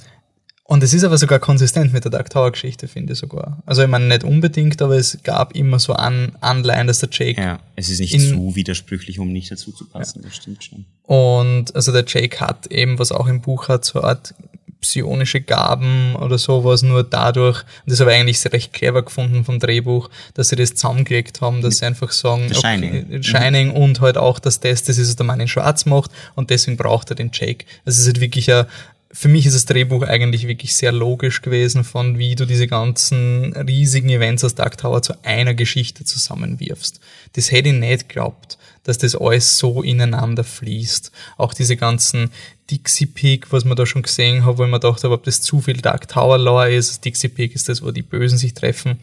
[0.71, 3.61] und es ist aber sogar konsistent mit der Dark Tower Geschichte, finde ich sogar.
[3.67, 7.41] Also ich meine nicht unbedingt, aber es gab immer so An Anleihen, dass der Jake.
[7.41, 10.29] Ja, es ist nicht zu widersprüchlich, um nicht dazu zu passen, ja.
[10.29, 10.85] das stimmt schon.
[11.03, 14.33] Und also der Jake hat eben, was auch im Buch hat, so eine Art
[14.81, 19.59] psionische Gaben oder sowas, nur dadurch, und das habe ich eigentlich recht clever gefunden vom
[19.59, 23.77] Drehbuch, dass sie das zusammengelegt haben, dass sie einfach sagen, The Shining, okay, Shining mhm.
[23.77, 26.77] und halt auch, dass das das ist, was der Mann in Schwarz macht und deswegen
[26.77, 27.67] braucht er den Jake.
[27.85, 28.67] Also es ist halt wirklich ein
[29.13, 33.53] für mich ist das Drehbuch eigentlich wirklich sehr logisch gewesen, von wie du diese ganzen
[33.55, 37.01] riesigen Events aus Dark Tower zu einer Geschichte zusammenwirfst.
[37.33, 41.11] Das hätte ich nicht geglaubt, dass das alles so ineinander fließt.
[41.39, 42.31] Auch diese ganzen
[42.71, 45.43] Dixie Peak, was man da schon gesehen hat, wo ich mir gedacht habe, ob das
[45.43, 47.05] zu viel Dark Tower Lore ist.
[47.05, 49.01] Dixie Peak ist das, wo die Bösen sich treffen.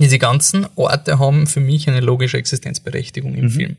[0.00, 3.50] Diese ganzen Orte haben für mich eine logische Existenzberechtigung im mhm.
[3.50, 3.76] Film.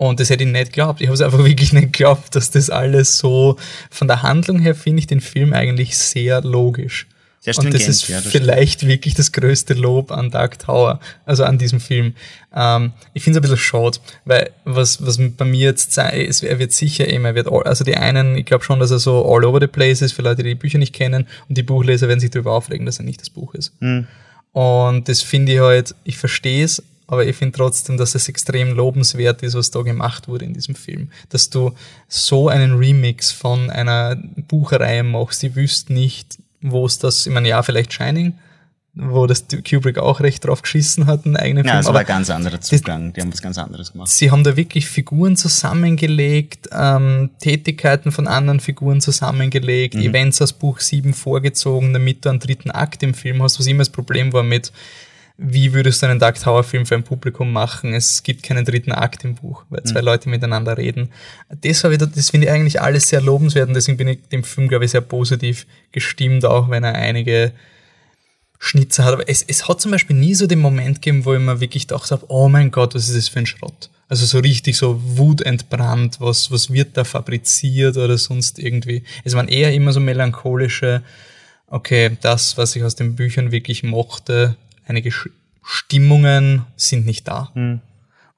[0.00, 1.02] Und das hätte ich nicht geglaubt.
[1.02, 3.56] Ich habe es einfach wirklich nicht geglaubt, dass das alles so,
[3.90, 7.06] von der Handlung her finde ich den Film eigentlich sehr logisch.
[7.40, 8.92] Sehr und das ist ja, das vielleicht stimmt.
[8.92, 12.14] wirklich das größte Lob an Dark Tower, also an diesem Film.
[12.54, 16.42] Ähm, ich finde es ein bisschen schade, weil was, was bei mir jetzt sei, ist,
[16.42, 19.00] er wird sicher eben, er wird, all, also die einen, ich glaube schon, dass er
[19.00, 21.62] so all over the place ist, für Leute, die die Bücher nicht kennen, und die
[21.62, 23.74] Buchleser werden sich darüber aufregen, dass er nicht das Buch ist.
[23.80, 24.06] Mhm.
[24.52, 28.72] Und das finde ich halt, ich verstehe es, aber ich finde trotzdem, dass es extrem
[28.72, 31.10] lobenswert ist, was da gemacht wurde in diesem Film.
[31.28, 31.72] Dass du
[32.06, 37.48] so einen Remix von einer Buchreihe machst, die wüsst nicht, wo es das, ich meine,
[37.48, 38.34] ja, vielleicht Shining,
[38.94, 41.82] wo das Kubrick auch recht drauf geschissen hat, einen eigenen ja, Film.
[41.82, 44.08] Ja, das war ein ganz anderer Zugang, die haben was ganz anderes gemacht.
[44.08, 50.02] Sie haben da wirklich Figuren zusammengelegt, ähm, Tätigkeiten von anderen Figuren zusammengelegt, mhm.
[50.02, 53.80] Events aus Buch 7 vorgezogen, damit du einen dritten Akt im Film hast, was immer
[53.80, 54.70] das Problem war mit,
[55.42, 57.94] wie würdest du einen Dark Tower Film für ein Publikum machen?
[57.94, 60.06] Es gibt keinen dritten Akt im Buch, weil zwei mhm.
[60.06, 61.08] Leute miteinander reden.
[61.62, 64.44] Das war wieder, das finde ich eigentlich alles sehr lobenswert und deswegen bin ich dem
[64.44, 67.52] Film, glaube ich, sehr positiv gestimmt, auch wenn er einige
[68.58, 69.14] Schnitzer hat.
[69.14, 71.88] Aber es, es hat zum Beispiel nie so den Moment gegeben, wo ich mir wirklich
[71.88, 73.88] gedacht habe, oh mein Gott, was ist das für ein Schrott?
[74.08, 79.04] Also so richtig so wutentbrannt, was, was wird da fabriziert oder sonst irgendwie.
[79.24, 81.02] Es waren eher immer so melancholische,
[81.66, 84.56] okay, das, was ich aus den Büchern wirklich mochte,
[84.90, 85.10] einige
[85.62, 87.50] Stimmungen sind nicht da.
[87.54, 87.80] Mhm.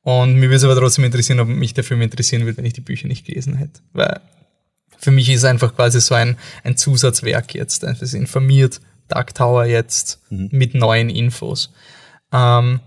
[0.03, 2.73] Und mir würde es aber trotzdem interessieren, ob mich der Film interessieren würde, wenn ich
[2.73, 3.81] die Bücher nicht gelesen hätte.
[3.93, 4.21] Weil
[4.99, 7.83] für mich ist einfach quasi so ein, ein Zusatzwerk jetzt.
[7.85, 10.49] Es informiert Dark Tower jetzt mhm.
[10.53, 11.73] mit neuen Infos.
[12.33, 12.81] Ähm,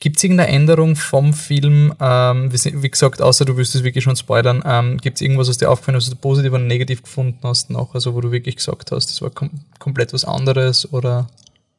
[0.00, 4.02] Gibt es irgendeine Änderung vom Film, ähm, wie, wie, gesagt, außer du wirst es wirklich
[4.02, 7.04] schon spoilern, ähm, gibt es irgendwas, was dir aufgefallen ist, was du positiv oder negativ
[7.04, 10.92] gefunden hast noch, also wo du wirklich gesagt hast, das war kom komplett was anderes
[10.92, 11.28] oder?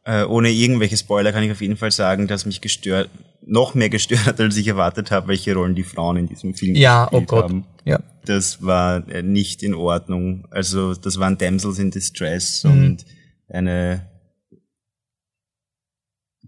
[0.05, 3.09] Äh, ohne irgendwelche Spoiler kann ich auf jeden Fall sagen, dass mich gestört,
[3.45, 6.75] noch mehr gestört hat, als ich erwartet habe, welche Rollen die Frauen in diesem Film
[6.75, 7.43] ja, oh gespielt oh Gott.
[7.43, 7.65] haben.
[7.85, 7.99] Ja.
[8.25, 10.45] Das war äh, nicht in Ordnung.
[10.49, 12.71] Also das waren Damsels in Distress mhm.
[12.71, 13.05] und
[13.47, 14.09] eine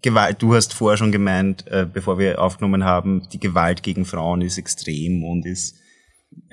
[0.01, 4.41] Gewalt, du hast vorher schon gemeint, äh, bevor wir aufgenommen haben, die Gewalt gegen Frauen
[4.41, 5.77] ist extrem und ist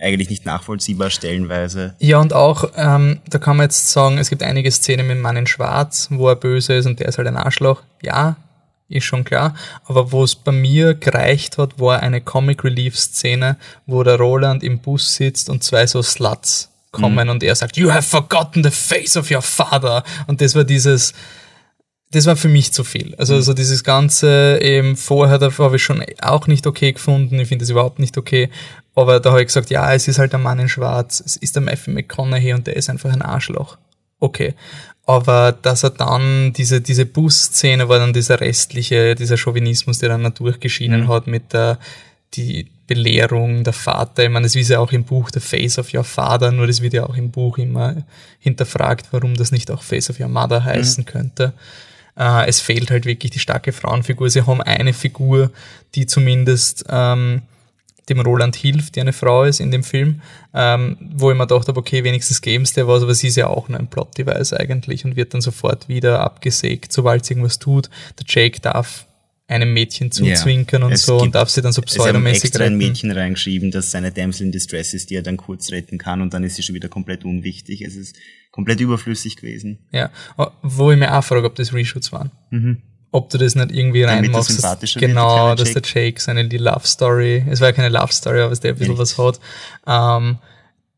[0.01, 1.95] eigentlich nicht nachvollziehbar stellenweise.
[1.99, 5.23] Ja, und auch, ähm, da kann man jetzt sagen, es gibt einige Szenen mit dem
[5.23, 7.83] Mann in Schwarz, wo er böse ist und der ist halt ein Arschloch.
[8.03, 8.37] Ja,
[8.89, 9.55] ist schon klar.
[9.85, 13.57] Aber wo es bei mir gereicht hat, war eine Comic Relief Szene,
[13.87, 17.31] wo der Roland im Bus sitzt und zwei so Sluts kommen mhm.
[17.31, 20.05] und er sagt, you have forgotten the face of your father.
[20.27, 21.15] Und das war dieses,
[22.11, 23.15] das war für mich zu viel.
[23.17, 27.39] Also, also dieses Ganze eben vorher, da habe ich schon auch nicht okay gefunden.
[27.39, 28.51] Ich finde das überhaupt nicht okay.
[28.95, 31.57] Aber da habe ich gesagt, ja, es ist halt der Mann in Schwarz, es ist
[31.57, 33.79] der Matthew McConaughey und der ist einfach ein Arschloch.
[34.21, 34.55] Okay.
[35.05, 40.33] Aber dass er dann, diese, diese Busszene war dann dieser restliche, dieser Chauvinismus, der dann
[40.33, 41.09] durchgeschienen mhm.
[41.09, 41.79] hat mit der,
[42.35, 44.25] die Belehrung, der Vater.
[44.25, 46.83] Ich meine, das ist ja auch im Buch The Face of Your Father, nur das
[46.83, 48.05] wird ja auch im Buch immer
[48.39, 51.07] hinterfragt, warum das nicht auch Face of Your Mother heißen mhm.
[51.07, 51.53] könnte.
[52.17, 54.29] Äh, es fehlt halt wirklich die starke Frauenfigur.
[54.31, 55.51] Sie haben eine Figur,
[55.95, 57.43] die zumindest ähm,
[58.15, 60.21] dem Roland hilft, die eine Frau ist in dem Film,
[60.55, 63.37] ähm, wo ich mir gedacht habe, okay, wenigstens geben es dir was, aber sie ist
[63.37, 67.59] ja auch nur ein Plot-Device eigentlich und wird dann sofort wieder abgesägt, sobald sie irgendwas
[67.59, 67.91] tut.
[68.19, 69.07] Der Jake darf
[69.49, 72.75] einem Mädchen zuzwinkern ja, und so und darf sie dann so pseudomäßig extra retten.
[72.75, 76.23] ein Mädchen reingeschrieben, das seine Damsel in Distress ist, die er dann kurz retten kann
[76.23, 77.83] und dann ist sie schon wieder komplett unwichtig.
[77.83, 78.17] Es ist
[78.51, 79.79] komplett überflüssig gewesen.
[79.91, 80.11] Ja,
[80.63, 82.31] wo ich mir auch frage, ob das Reshoots waren.
[82.51, 84.65] Mhm ob du das nicht irgendwie reinmachst.
[84.65, 88.41] Dass, genau, dass der Jake seine die Love Story, es war ja keine Love Story,
[88.41, 89.39] aber dass der ein bisschen was hat,
[89.87, 90.39] ähm,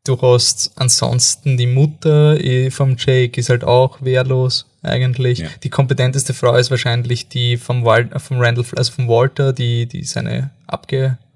[0.04, 5.40] du hast ansonsten die Mutter eh, vom Jake ist halt auch wehrlos eigentlich.
[5.40, 5.48] Ja.
[5.62, 10.04] Die kompetenteste Frau ist wahrscheinlich die vom, Wal vom Randall, also vom Walter, die, die
[10.04, 10.50] seine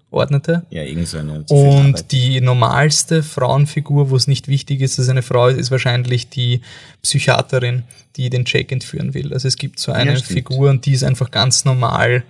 [0.08, 0.64] Abgeordnete.
[0.70, 5.22] Ja, irgend so Und die normalste Frauenfigur, wo es nicht wichtig ist, dass es eine
[5.22, 6.62] Frau ist, ist wahrscheinlich die
[7.02, 7.84] Psychiaterin,
[8.16, 9.32] die den Jake entführen will.
[9.34, 10.18] Also es gibt so eine Ja.
[10.20, 12.24] Figur und die ist einfach ganz normal,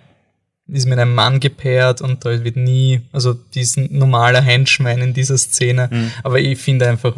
[0.71, 4.99] ist mit einem Mann gepaart und da wird nie, also die ist ein normaler Henchman
[4.99, 5.89] in dieser Szene.
[5.91, 6.11] Mhm.
[6.23, 7.17] Aber ich finde einfach,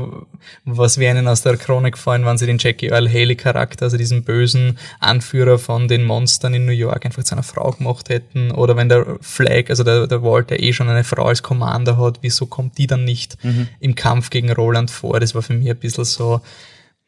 [0.65, 3.97] was wäre ihnen aus der Krone gefallen, wenn sie den Jackie Earl Haley Charakter, also
[3.97, 8.53] diesen bösen Anführer von den Monstern in New York, einfach zu einer Frau gemacht hätten.
[8.53, 12.19] Oder wenn der Flag, also der, der Walter eh schon eine Frau als Commander hat,
[12.23, 13.37] wieso kommt die dann nicht
[13.81, 15.19] im Kampf gegen Roland vor?
[15.19, 16.41] Das war für mich ein bisschen so,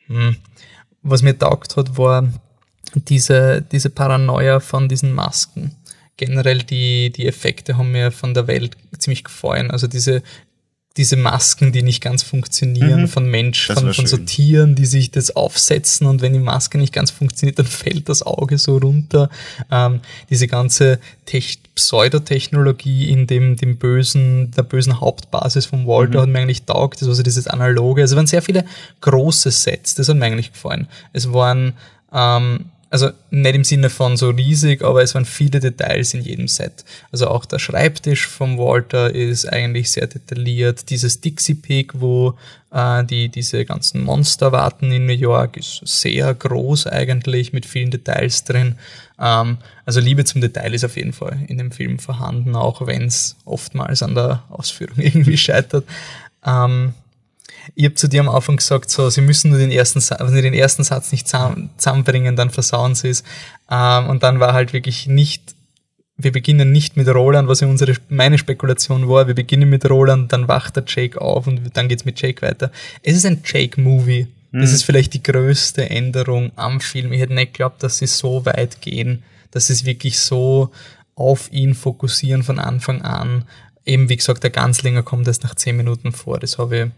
[0.06, 0.36] hm.
[1.02, 2.28] was mir taugt hat, war
[2.94, 5.76] diese, diese Paranoia von diesen Masken.
[6.24, 9.72] Generell die, die Effekte haben mir von der Welt ziemlich gefallen.
[9.72, 10.22] Also diese,
[10.96, 14.18] diese Masken, die nicht ganz funktionieren, von Mensch, Das von, von so.
[14.18, 18.22] Tieren, die sich das aufsetzen und wenn die Maske nicht ganz funktioniert, dann fällt das
[18.22, 19.30] Auge so runter.
[19.68, 19.98] Ähm,
[20.30, 26.38] diese ganze Tech Pseudotechnologie in dem, dem bösen, der bösen Hauptbasis von Walter hat mir
[26.38, 27.00] eigentlich taugt.
[27.00, 28.02] Das war so dieses Analoge.
[28.02, 28.64] Also es waren sehr viele
[29.00, 30.86] große Sets, das hat mir eigentlich gefallen.
[31.12, 31.72] Es waren,
[32.12, 36.46] ähm, also nicht im Sinne von so riesig, aber es waren viele Details in jedem
[36.46, 36.84] Set.
[37.10, 40.90] Also auch der Schreibtisch vom Walter ist eigentlich sehr detailliert.
[40.90, 42.34] Dieses Dixie Pig, wo
[42.70, 47.90] äh, die diese ganzen Monster warten in New York, ist sehr groß eigentlich mit vielen
[47.90, 48.76] Details drin.
[49.18, 53.06] Ähm, also Liebe zum Detail ist auf jeden Fall in dem Film vorhanden, auch wenn
[53.06, 55.86] es oftmals an der Ausführung irgendwie scheitert.
[56.44, 56.92] Ähm,
[57.74, 60.42] ich habe zu dir am Anfang gesagt, so, sie müssen nur den ersten, wenn sie
[60.42, 63.24] den ersten Satz nicht zusammen- zusammenbringen, dann versauen sie es.
[63.70, 65.54] Ähm, und dann war halt wirklich nicht,
[66.16, 70.32] wir beginnen nicht mit Roland, was ja unsere, meine Spekulation war, wir beginnen mit Roland,
[70.32, 72.70] dann wacht der Jake auf und dann geht's mit Jake weiter.
[73.02, 74.28] Es ist ein Jake-Movie.
[74.54, 77.14] Das ist vielleicht die größte Änderung am Film.
[77.14, 80.70] Ich hätte nicht geglaubt, dass sie so weit gehen, dass sie es wirklich so
[81.14, 83.46] auf ihn fokussieren von Anfang an.
[83.86, 86.38] Eben, wie gesagt, der Ganzlinger kommt erst nach zehn Minuten vor.
[86.38, 86.90] Das habe ich,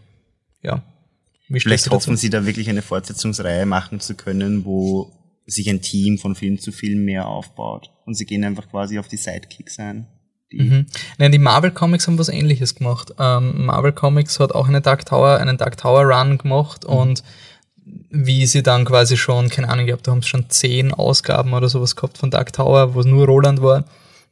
[0.65, 0.83] ja.
[1.47, 2.21] Vielleicht hoffen dazu?
[2.21, 5.11] sie da wirklich eine Fortsetzungsreihe machen zu können, wo
[5.45, 7.91] sich ein Team von Film zu Film mehr aufbaut.
[8.05, 10.07] Und sie gehen einfach quasi auf die Sidekicks ein.
[10.51, 10.85] Die, Mhm.
[11.17, 13.13] Nein, die Marvel Comics haben was ähnliches gemacht.
[13.19, 17.23] Ähm, Marvel Comics hat auch eine Dark Tower, einen Dark Tower Run gemacht und
[18.09, 21.53] wie sie dann quasi schon, keine Ahnung, ich glaube, da haben sie schon zehn Ausgaben
[21.53, 23.85] oder sowas gehabt von Dark Tower, wo es nur Roland war.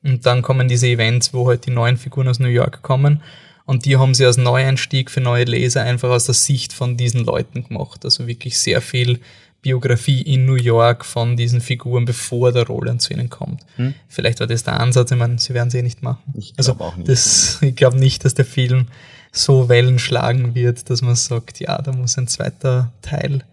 [0.04, 3.22] Und dann kommen diese Events, wo halt die neuen Figuren aus New York kommen.
[3.66, 7.24] Und die haben sie als Neueinstieg für neue Leser einfach aus der Sicht von diesen
[7.24, 8.04] Leuten gemacht.
[8.04, 9.20] Also wirklich sehr viel
[9.62, 13.62] Biografie in New York von diesen Figuren, bevor der Roland zu ihnen kommt.
[14.10, 16.34] Vielleicht war das der Ansatz, ich meine, sie werden es eh nicht machen.
[16.38, 17.08] Ich also glaub auch nicht.
[17.08, 18.88] Das, ich glaube nicht, dass der Film
[19.32, 23.44] so Wellen schlagen wird, dass man sagt, ja, da muss ein zweiter Teil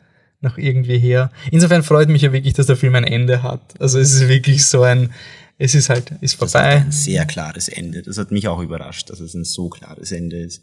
[0.42, 1.30] noch irgendwie her.
[1.50, 3.60] Insofern freut mich ja wirklich, dass der Film ein Ende hat.
[3.78, 5.12] Also es ist wirklich so ein,
[5.60, 6.82] es ist halt, ist vorbei.
[6.84, 8.02] ein sehr klares Ende.
[8.02, 10.62] Das hat mich auch überrascht, dass es ein so klares Ende ist.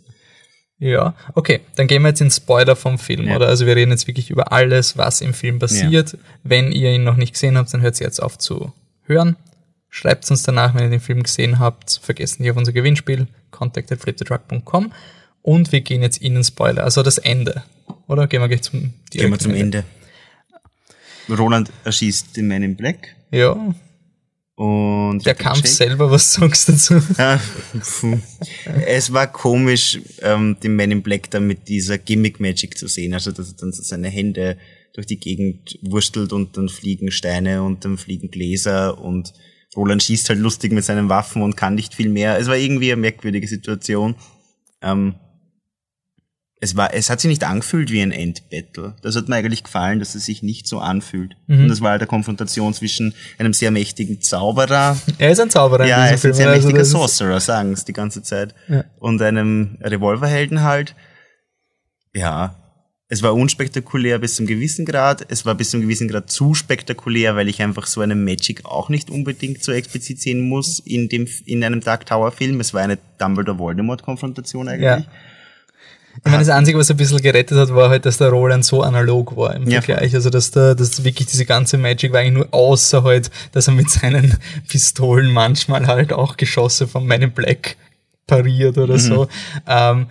[0.80, 3.36] Ja, okay, dann gehen wir jetzt in Spoiler vom Film, Ja.
[3.38, 3.48] oder?
[3.48, 6.18] Also wir reden jetzt wirklich über alles, was im Film passiert.
[6.44, 9.36] Wenn ihr ihn noch nicht gesehen habt, dann hört jetzt auf zu hören.
[9.90, 12.00] Schreibt uns danach, wenn ihr den Film gesehen habt.
[12.04, 14.92] Vergesst nicht auf unser Gewinnspiel, contact@flipthetruck.com
[15.42, 17.64] und wir gehen jetzt in den Spoiler, also das Ende,
[18.08, 18.28] oder?
[18.28, 19.84] Gehen wir gleich zum Gehen wir zum Ende.
[21.30, 23.56] Roland erschießt den Man in Black Ja,
[24.58, 25.68] und der Kampf Jake.
[25.68, 27.00] selber, was sagst du dazu?
[28.02, 28.18] Puh.
[28.88, 33.14] es war komisch, ähm, den Man in Black dann mit dieser Gimmick-Magic zu sehen.
[33.14, 34.58] Also, dass er dann so seine Hände
[34.94, 39.32] durch die Gegend wurstelt und dann fliegen Steine und dann fliegen Gläser und
[39.76, 42.40] Roland schießt halt lustig mit seinen Waffen und kann nicht viel mehr.
[42.40, 44.16] Es war irgendwie eine merkwürdige Situation.
[44.82, 45.14] Ähm,
[46.60, 48.96] es war, es hat sich nicht angefühlt wie ein Endbattle.
[49.04, 51.36] Das hat mir eigentlich gefallen, dass es sich nicht so anfühlt.
[51.46, 51.62] Mhm.
[51.64, 55.86] Und das war halt eine Konfrontation zwischen einem sehr mächtigen Zauberer Er ist ein Zauberer
[55.86, 56.34] ja, er ist ein Film.
[56.34, 58.56] sehr also mächtiger ist- Sorcerer, sagen es die ganze Zeit.
[58.68, 58.86] Ja.
[59.00, 60.96] Und einem Revolverhelden halt.
[62.14, 62.56] Ja,
[63.10, 65.26] es war unspektakulär bis zum gewissen Grad.
[65.30, 68.90] Es war bis zum gewissen Grad zu spektakulär, weil ich einfach so eine Magic auch
[68.90, 72.60] nicht unbedingt so explizit sehen muss in dem, in einem Dark Tower Film.
[72.60, 74.84] Es war eine Dumbledore-Voldemort-Konfrontation eigentlich.
[74.86, 75.04] Ja.
[76.26, 78.82] Ich meine, das Einzige, was ein bisschen gerettet hat, war halt, dass der Roland so
[78.84, 80.14] analog war im Ja, Vergleich.
[80.16, 83.74] Also, dass da, dass wirklich diese ganze Magic war eigentlich nur außer halt, dass er
[83.74, 87.76] mit seinen Pistolen manchmal halt auch Geschosse von in Black
[88.26, 89.00] pariert oder Mhm.
[89.00, 89.28] so.
[89.68, 90.08] Ähm,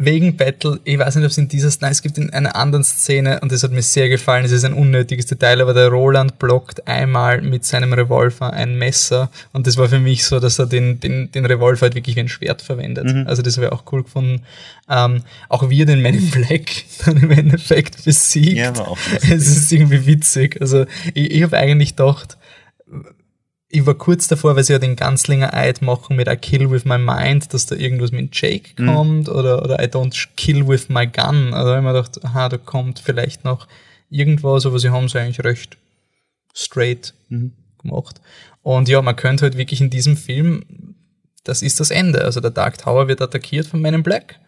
[0.00, 2.82] wegen Battle, ich weiß nicht, ob es in dieser, nein, es gibt in einer anderen
[2.82, 6.38] Szene, und das hat mir sehr gefallen, es ist ein unnötiges Detail, aber der Roland
[6.38, 10.66] blockt einmal mit seinem Revolver ein Messer, und das war für mich so, dass er
[10.66, 13.12] den, den, den Revolver halt wirklich wie ein Schwert verwendet.
[13.12, 13.26] Mhm.
[13.26, 14.42] Also das wäre auch cool gefunden.
[14.88, 16.70] Ähm, auch wie er den Man in Black
[17.04, 18.56] dann im Endeffekt besiegt.
[18.56, 20.60] Ja, war auch es ist irgendwie witzig.
[20.60, 22.38] Also ich, ich habe eigentlich gedacht,
[23.72, 26.84] ich war kurz davor, weil sie ja den Ganzlinger Eid machen mit I kill with
[26.84, 28.86] my mind, dass da irgendwas mit Jake mhm.
[28.86, 31.54] kommt oder, oder I don't kill with my gun.
[31.54, 33.68] Also ich mir gedacht, aha, da kommt vielleicht noch
[34.10, 35.78] irgendwas, aber sie haben es eigentlich recht
[36.52, 37.52] straight mhm.
[37.80, 38.20] gemacht.
[38.62, 40.96] Und ja, man könnte halt wirklich in diesem Film,
[41.44, 42.24] das ist das Ende.
[42.24, 44.40] Also der Dark Tower wird attackiert von Men in Black.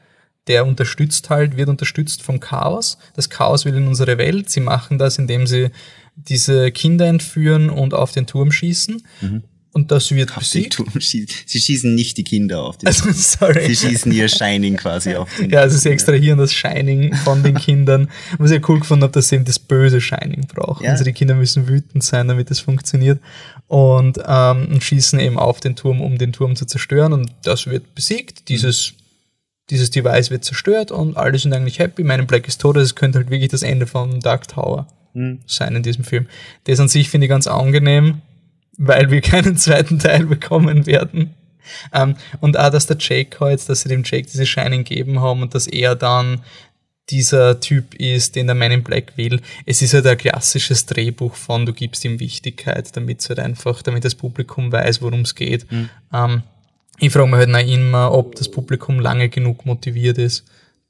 [0.49, 2.99] Der unterstützt halt, wird unterstützt vom Chaos.
[3.15, 4.51] Das Chaos will in unsere Welt.
[4.51, 5.71] Sie machen das, indem sie
[6.17, 9.03] diese Kinder entführen und auf den Turm schießen.
[9.21, 9.43] Mhm.
[9.75, 10.79] Und das wird auf besiegt.
[10.79, 11.29] Den Turm schießen.
[11.47, 13.75] Sie schießen nicht die Kinder auf den also, sorry.
[13.75, 17.55] Sie schießen ihr Shining quasi auf den Ja, also sie extrahieren das Shining von den
[17.59, 18.11] Kindern.
[18.39, 20.85] Was ich cool gefunden habe, dass sie eben das böse Shining brauchen.
[20.85, 20.91] Ja.
[20.91, 23.19] Also die Kinder müssen wütend sein, damit es funktioniert.
[23.67, 27.15] Und, ähm, und schießen eben auf den Turm, um den Turm zu zerstören.
[27.15, 28.51] Und das wird besiegt.
[28.51, 28.93] Dieses
[29.71, 32.03] dieses Device wird zerstört und alle sind eigentlich happy.
[32.03, 35.41] Mein Black ist tot, es könnte halt wirklich das Ende von Dark Tower mhm.
[35.47, 36.27] sein in diesem Film.
[36.65, 38.23] Das an sich finde ich ganz angenehm,
[38.79, 41.35] weil wir keinen zweiten Teil bekommen werden.
[41.93, 45.43] Ähm, und auch, dass der Jake halt, dass sie dem Jake diese Shining geben haben
[45.43, 46.43] und dass er dann
[47.11, 49.41] dieser Typ ist, den der Man in Black will.
[49.67, 53.83] Es ist halt ein klassisches Drehbuch von, du gibst ihm Wichtigkeit, damit es halt einfach,
[53.83, 55.71] damit das Publikum weiß, worum es geht.
[55.71, 55.91] Mhm.
[56.13, 56.43] Ähm,
[56.99, 60.45] ich frage mich halt noch immer, ob das Publikum lange genug motiviert ist,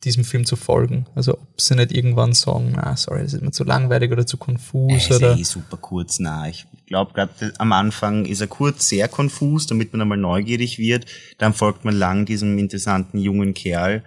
[0.04, 1.06] diesem Film zu folgen.
[1.14, 4.36] Also ob sie nicht irgendwann sagen, na sorry, das ist mir zu langweilig oder zu
[4.36, 5.10] konfus.
[5.10, 6.48] Äh, oder ist eh super kurz, na.
[6.48, 11.06] Ich glaube, gerade am Anfang ist er kurz sehr konfus, damit man einmal neugierig wird.
[11.38, 14.02] Dann folgt man lang diesem interessanten jungen Kerl,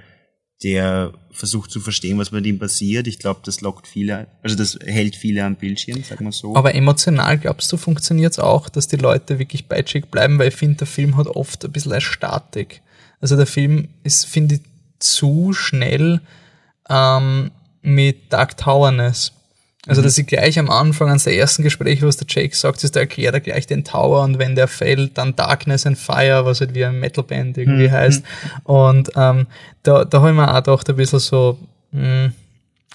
[0.63, 3.07] der versucht zu verstehen, was mit ihm passiert.
[3.07, 6.55] Ich glaube, das lockt viele, also das hält viele am Bildschirm, sag mal so.
[6.55, 10.39] Aber emotional, glaubst du, funktioniert es auch, dass die Leute wirklich bei Jake bleiben?
[10.39, 12.81] Weil ich finde, der Film hat oft ein bisschen eine Statik.
[13.19, 14.61] Also der Film ist, finde ich,
[14.99, 16.21] zu schnell
[16.89, 19.31] ähm, mit Dark Towerness.
[19.87, 20.05] Also, mhm.
[20.05, 23.35] dass ich gleich am Anfang ans ersten Gespräch, was der Jake sagt, ist, da erklärt
[23.35, 26.85] er gleich den Tower und wenn der fällt, dann Darkness and Fire, was halt wie
[26.85, 27.91] ein Metalband irgendwie mhm.
[27.91, 28.23] heißt.
[28.63, 29.47] Und ähm,
[29.83, 31.59] da, da habe ich mir auch gedacht, ein bisschen so,
[31.91, 32.33] mh, hm,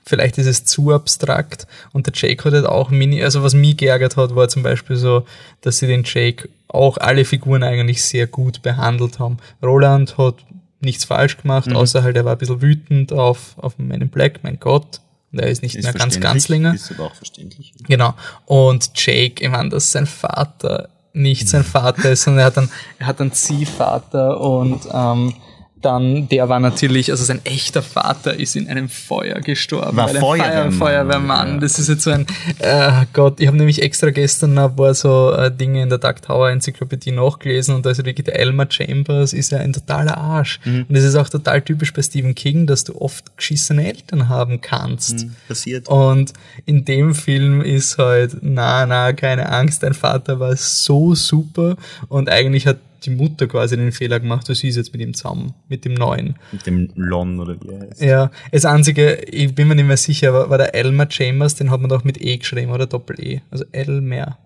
[0.04, 1.66] vielleicht ist es zu abstrakt.
[1.92, 4.96] Und der Jake hat halt auch mini, also was mich geärgert hat, war zum Beispiel
[4.96, 5.24] so,
[5.60, 9.38] dass sie den Jake auch alle Figuren eigentlich sehr gut behandelt haben.
[9.62, 10.36] Roland hat
[10.80, 11.76] nichts falsch gemacht, mhm.
[11.76, 15.00] außer halt er war ein bisschen wütend auf, auf in Black, mein Gott.
[15.32, 16.74] Und er ist nicht ist mehr ganz Ganzlinger.
[16.74, 17.72] Ist aber auch verständlich.
[17.86, 18.14] Genau.
[18.46, 22.70] Und Jake, ich meine, dass sein Vater nicht sein Vater ist, sondern er hat einen,
[22.98, 25.34] er hat einen Ziehvater und ähm,
[25.82, 29.96] dann, der war natürlich, also sein echter Vater ist in einem Feuer gestorben.
[29.96, 30.72] War Feuerwehrmann.
[30.72, 31.54] Feuerwehrmann.
[31.54, 31.60] Ja.
[31.60, 32.26] Das ist jetzt so ein,
[32.58, 36.22] äh, Gott, ich habe nämlich extra gestern ein paar so äh, Dinge in der Dark
[36.22, 40.60] Tower Enzyklopädie nachgelesen und da ist wirklich der Elmer Chambers ist ja ein totaler Arsch.
[40.64, 40.86] Mhm.
[40.88, 44.60] Und das ist auch total typisch bei Stephen King, dass du oft geschissene Eltern haben
[44.60, 45.24] kannst.
[45.24, 45.88] Mhm, passiert.
[45.88, 46.32] Und
[46.66, 51.76] in dem Film ist halt, na, na, keine Angst, dein Vater war so super
[52.08, 55.54] und eigentlich hat die Mutter quasi den Fehler gemacht, was ist jetzt mit ihm zusammen,
[55.68, 56.36] mit dem Neuen.
[56.52, 58.02] Mit dem Lon oder wie er heißt.
[58.02, 61.70] Ja, das Einzige, ich bin mir nicht mehr sicher, war, war der Elmer Chambers, den
[61.70, 64.38] hat man doch mit E geschrieben oder Doppel-E, also Elmer.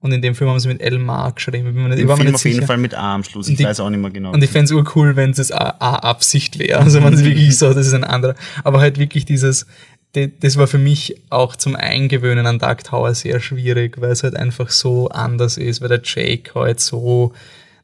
[0.00, 1.74] Und in dem Film haben sie mit Elmar geschrieben.
[1.74, 3.48] Bin mir nicht, Im Film auf jeden Fall mit A am Schluss.
[3.48, 4.30] Ich die, weiß auch nicht mehr genau.
[4.30, 6.78] Und ich fände es urcool, wenn es A-Absicht wäre.
[6.78, 8.36] Also wenn es wirklich so, das ist ein anderer.
[8.62, 9.66] Aber halt wirklich dieses,
[10.12, 14.36] das war für mich auch zum Eingewöhnen an Dark Tower sehr schwierig, weil es halt
[14.36, 17.32] einfach so anders ist, weil der Jake halt so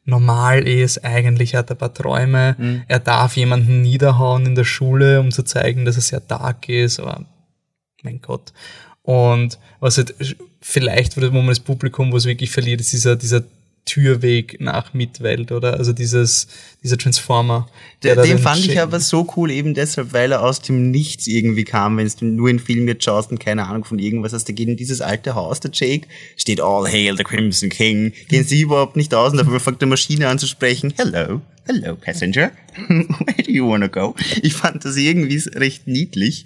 [0.05, 2.83] normal ist, eigentlich hat er ein paar Träume, mhm.
[2.87, 6.99] er darf jemanden niederhauen in der Schule, um zu zeigen, dass er sehr dark ist,
[6.99, 7.25] aber
[8.03, 8.53] mein Gott.
[9.01, 10.15] Und was halt
[10.61, 13.43] vielleicht, wo man das Publikum, wo es wirklich verliert, ist dieser, dieser
[13.85, 15.75] Türweg nach Mitwelt, oder?
[15.75, 16.47] Also dieses,
[16.83, 17.67] dieser Transformer.
[18.01, 21.63] Der, den fand ich aber so cool, eben deshalb, weil er aus dem Nichts irgendwie
[21.63, 24.49] kam, wenn du nur in Film jetzt schaust und keine Ahnung von irgendwas hast.
[24.49, 28.43] Da geht in dieses alte Haus, der Jake, steht All Hail the Crimson King, gehen
[28.43, 30.93] sie überhaupt nicht aus und dafür fängt der Maschine an zu sprechen.
[30.97, 32.51] Hello, hello, Passenger.
[32.87, 34.15] Where do you wanna go?
[34.41, 36.45] Ich fand das irgendwie recht niedlich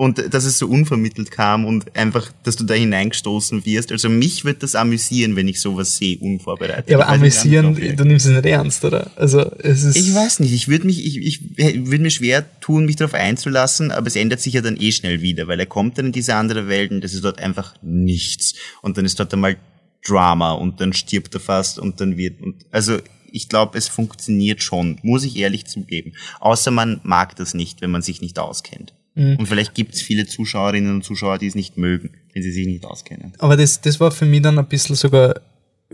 [0.00, 3.92] und dass es so unvermittelt kam und einfach, dass du da hineingestoßen wirst.
[3.92, 6.88] Also mich wird das amüsieren, wenn ich sowas sehe, unvorbereitet.
[6.88, 9.10] Ja, aber amüsieren, du nimmst es nicht ernst, oder?
[9.16, 9.96] Also es ist.
[9.98, 13.90] Ich weiß nicht, ich würde mich, ich, ich würde mir schwer tun, mich darauf einzulassen,
[13.90, 16.34] aber es ändert sich ja dann eh schnell wieder, weil er kommt dann in diese
[16.34, 18.54] andere Welt und das ist dort einfach nichts.
[18.80, 19.58] Und dann ist dort einmal
[20.02, 22.96] Drama und dann stirbt er fast und dann wird und also
[23.30, 26.14] ich glaube, es funktioniert schon, muss ich ehrlich zugeben.
[26.40, 28.94] Außer man mag das nicht, wenn man sich nicht auskennt.
[29.14, 29.36] Mhm.
[29.36, 32.66] Und vielleicht gibt es viele Zuschauerinnen und Zuschauer, die es nicht mögen, wenn sie sich
[32.66, 33.32] nicht auskennen.
[33.38, 35.34] Aber das, das war für mich dann ein bisschen sogar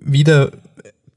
[0.01, 0.53] wieder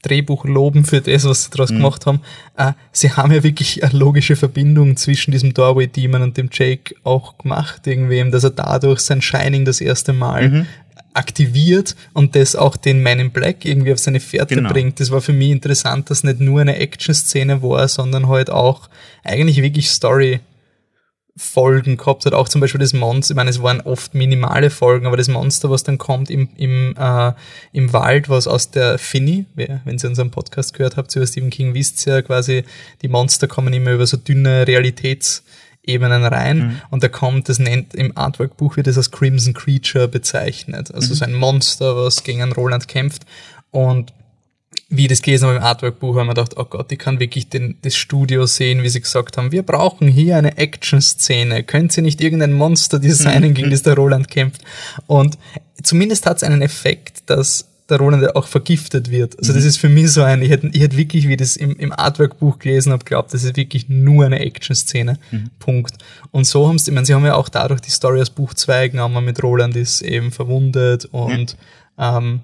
[0.01, 1.77] Drehbuch loben für das, was sie daraus mhm.
[1.77, 2.21] gemacht haben.
[2.55, 6.95] Äh, sie haben ja wirklich eine logische Verbindung zwischen diesem Doorway Demon und dem Jake
[7.03, 10.65] auch gemacht, irgendwie, dass er dadurch sein Shining das erste Mal mhm.
[11.13, 14.69] aktiviert und das auch den Man in Black irgendwie auf seine Fährte genau.
[14.71, 15.01] bringt.
[15.01, 18.89] Das war für mich interessant, dass nicht nur eine Action-Szene war, sondern halt auch
[19.25, 20.39] eigentlich wirklich Story
[21.41, 25.07] Folgen gehabt hat, auch zum Beispiel das Monster, ich meine, es waren oft minimale Folgen,
[25.07, 27.31] aber das Monster, was dann kommt im, im, äh,
[27.71, 31.73] im Wald, was aus der Finny, wenn ihr unseren Podcast gehört habt über Stephen King,
[31.73, 32.65] wisst ihr ja quasi,
[33.01, 36.81] die Monster kommen immer über so dünne Realitätsebenen rein mhm.
[36.89, 41.17] und da kommt, das nennt im Artwork-Buch wird das als Crimson Creature bezeichnet, also mhm.
[41.17, 43.25] so ein Monster, was gegen einen Roland kämpft
[43.71, 44.11] und
[44.89, 47.77] wie das gelesen habe im Artwork-Buch, haben wir gedacht, oh Gott, ich kann wirklich den,
[47.83, 51.63] das Studio sehen, wie sie gesagt haben, wir brauchen hier eine Action-Szene.
[51.63, 54.61] Könnt ihr nicht irgendein Monster designen, gegen das der Roland kämpft?
[55.05, 55.37] Und
[55.83, 59.37] zumindest hat es einen Effekt, dass der Roland auch vergiftet wird.
[59.39, 59.69] Also das mhm.
[59.69, 61.91] ist für mich so ein, ich hätte, ich hätte wirklich, wie ich das im, im
[61.91, 65.19] Artwork-Buch gelesen habe, glaubt, das ist wirklich nur eine Action-Szene.
[65.31, 65.49] Mhm.
[65.59, 65.95] Punkt.
[66.31, 68.53] Und so haben sie, ich meine, sie haben ja auch dadurch die Story aus Buch
[68.53, 71.57] 2 genommen, mit Roland ist eben verwundet und
[71.97, 72.17] ja.
[72.17, 72.41] ähm,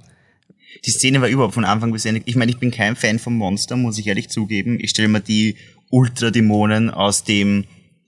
[0.84, 2.22] die Szene war überhaupt von Anfang bis Ende.
[2.26, 4.78] Ich meine, ich bin kein Fan vom Monster, muss ich ehrlich zugeben.
[4.80, 5.56] Ich stelle mir die
[5.90, 7.66] Ultradämonen aus dem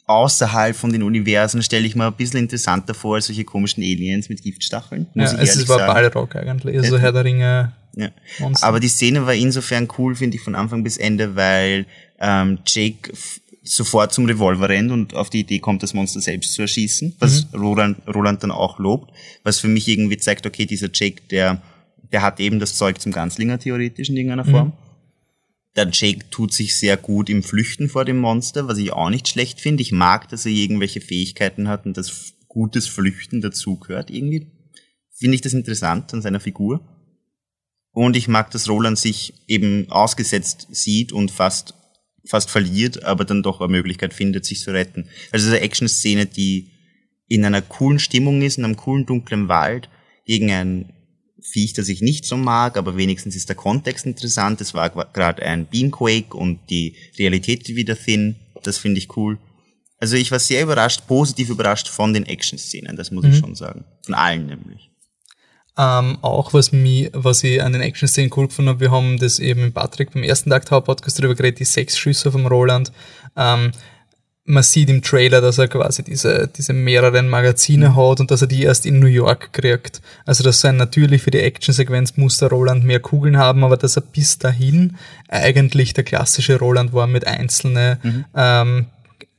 [0.07, 4.29] außerhalb von den Universen stelle ich mir ein bisschen interessanter vor als solche komischen Aliens
[4.29, 5.07] mit Giftstacheln.
[5.13, 7.73] Muss ja, ich es war Ballrock eigentlich, also Herr der Ringe.
[7.95, 8.09] Ja.
[8.61, 11.87] Aber die Szene war insofern cool, finde ich, von Anfang bis Ende, weil
[12.19, 13.11] ähm, Jake
[13.63, 17.51] sofort zum Revolver rennt und auf die Idee kommt, das Monster selbst zu erschießen, was
[17.51, 17.59] mhm.
[17.59, 19.11] Roland, Roland dann auch lobt,
[19.43, 21.61] was für mich irgendwie zeigt, okay, dieser Jake, der
[22.11, 24.67] der hat eben das Zeug zum Ganzlinger theoretisch in irgendeiner Form.
[24.67, 24.73] Mhm.
[25.75, 29.27] Der Jake tut sich sehr gut im Flüchten vor dem Monster, was ich auch nicht
[29.27, 29.83] schlecht finde.
[29.83, 34.47] Ich mag, dass er irgendwelche Fähigkeiten hat und dass gutes Flüchten dazugehört irgendwie.
[35.11, 36.81] Finde ich das interessant an seiner Figur.
[37.91, 41.75] Und ich mag, dass Roland sich eben ausgesetzt sieht und fast,
[42.25, 45.09] fast verliert, aber dann doch eine Möglichkeit findet, sich zu retten.
[45.31, 46.71] Also eine Action-Szene, die
[47.27, 49.89] in einer coolen Stimmung ist, in einem coolen dunklen Wald,
[50.25, 50.93] gegen ein
[51.41, 54.61] Viech, das ich nicht so mag, aber wenigstens ist der Kontext interessant.
[54.61, 58.35] Es war gerade ein Beamquake und die Realität wieder thin.
[58.63, 59.37] Das finde ich cool.
[59.99, 63.31] Also ich war sehr überrascht, positiv überrascht von den Action-Szenen, das muss mhm.
[63.31, 63.85] ich schon sagen.
[64.05, 64.91] Von allen nämlich.
[65.79, 69.37] Ähm, auch was mich, was ich an den Action-Szenen cool gefunden habe, wir haben das
[69.39, 72.91] eben mit Patrick beim ersten Tag Podcast darüber geredet, die sechs Schüsse vom Roland.
[73.35, 73.71] Ähm,
[74.49, 78.47] man sieht im Trailer, dass er quasi diese, diese mehreren Magazine hat und dass er
[78.47, 80.01] die erst in New York kriegt.
[80.25, 83.97] Also das sein natürlich für die Actionsequenz muss der Roland mehr Kugeln haben, aber dass
[83.97, 84.95] er bis dahin
[85.27, 88.25] eigentlich der klassische Roland war mit einzelne, mhm.
[88.35, 88.85] ähm,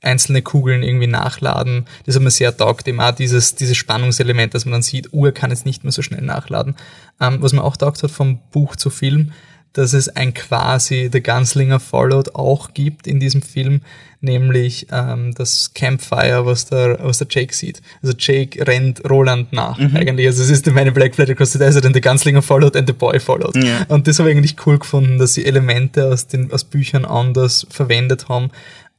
[0.02, 1.86] einzelne Kugeln irgendwie nachladen.
[2.04, 5.32] Das hat mir sehr taugt, eben auch dieses, dieses Spannungselement, dass man dann sieht, Uhr
[5.32, 6.76] kann jetzt nicht mehr so schnell nachladen.
[7.18, 9.32] Ähm, was mir auch taugt hat vom Buch zu Film,
[9.72, 13.82] dass es ein quasi The Gunslinger Followed auch gibt in diesem Film,
[14.20, 17.80] nämlich ähm, das Campfire, was der, was der Jake sieht.
[18.02, 19.96] Also Jake rennt Roland nach mhm.
[19.96, 20.26] eigentlich.
[20.26, 22.92] Also es ist meine Black Flag Across the Desert and The Gunslinger Followed and The
[22.92, 23.56] Boy Followed.
[23.62, 23.84] Ja.
[23.88, 27.66] Und das habe ich eigentlich cool gefunden, dass sie Elemente aus den aus Büchern anders
[27.70, 28.50] verwendet haben.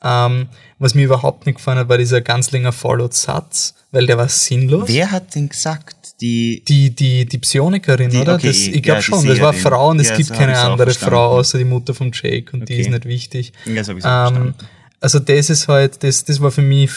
[0.01, 0.47] Ähm,
[0.78, 4.88] was mir überhaupt nicht gefallen hat, war dieser Gunslinger Followed Satz, weil der war sinnlos.
[4.88, 5.99] Wer hat den gesagt?
[6.22, 8.36] Die, die, die, die Psionikerin, die, oder?
[8.36, 10.91] Okay, das, ich glaube ja, schon, das war Frau und es ja, gibt keine andere
[10.91, 12.76] Frau außer die Mutter von Jake und okay.
[12.76, 13.53] die ist nicht wichtig.
[13.65, 14.53] Ja, so ähm,
[15.01, 16.91] also das ist halt, das, das war für mich,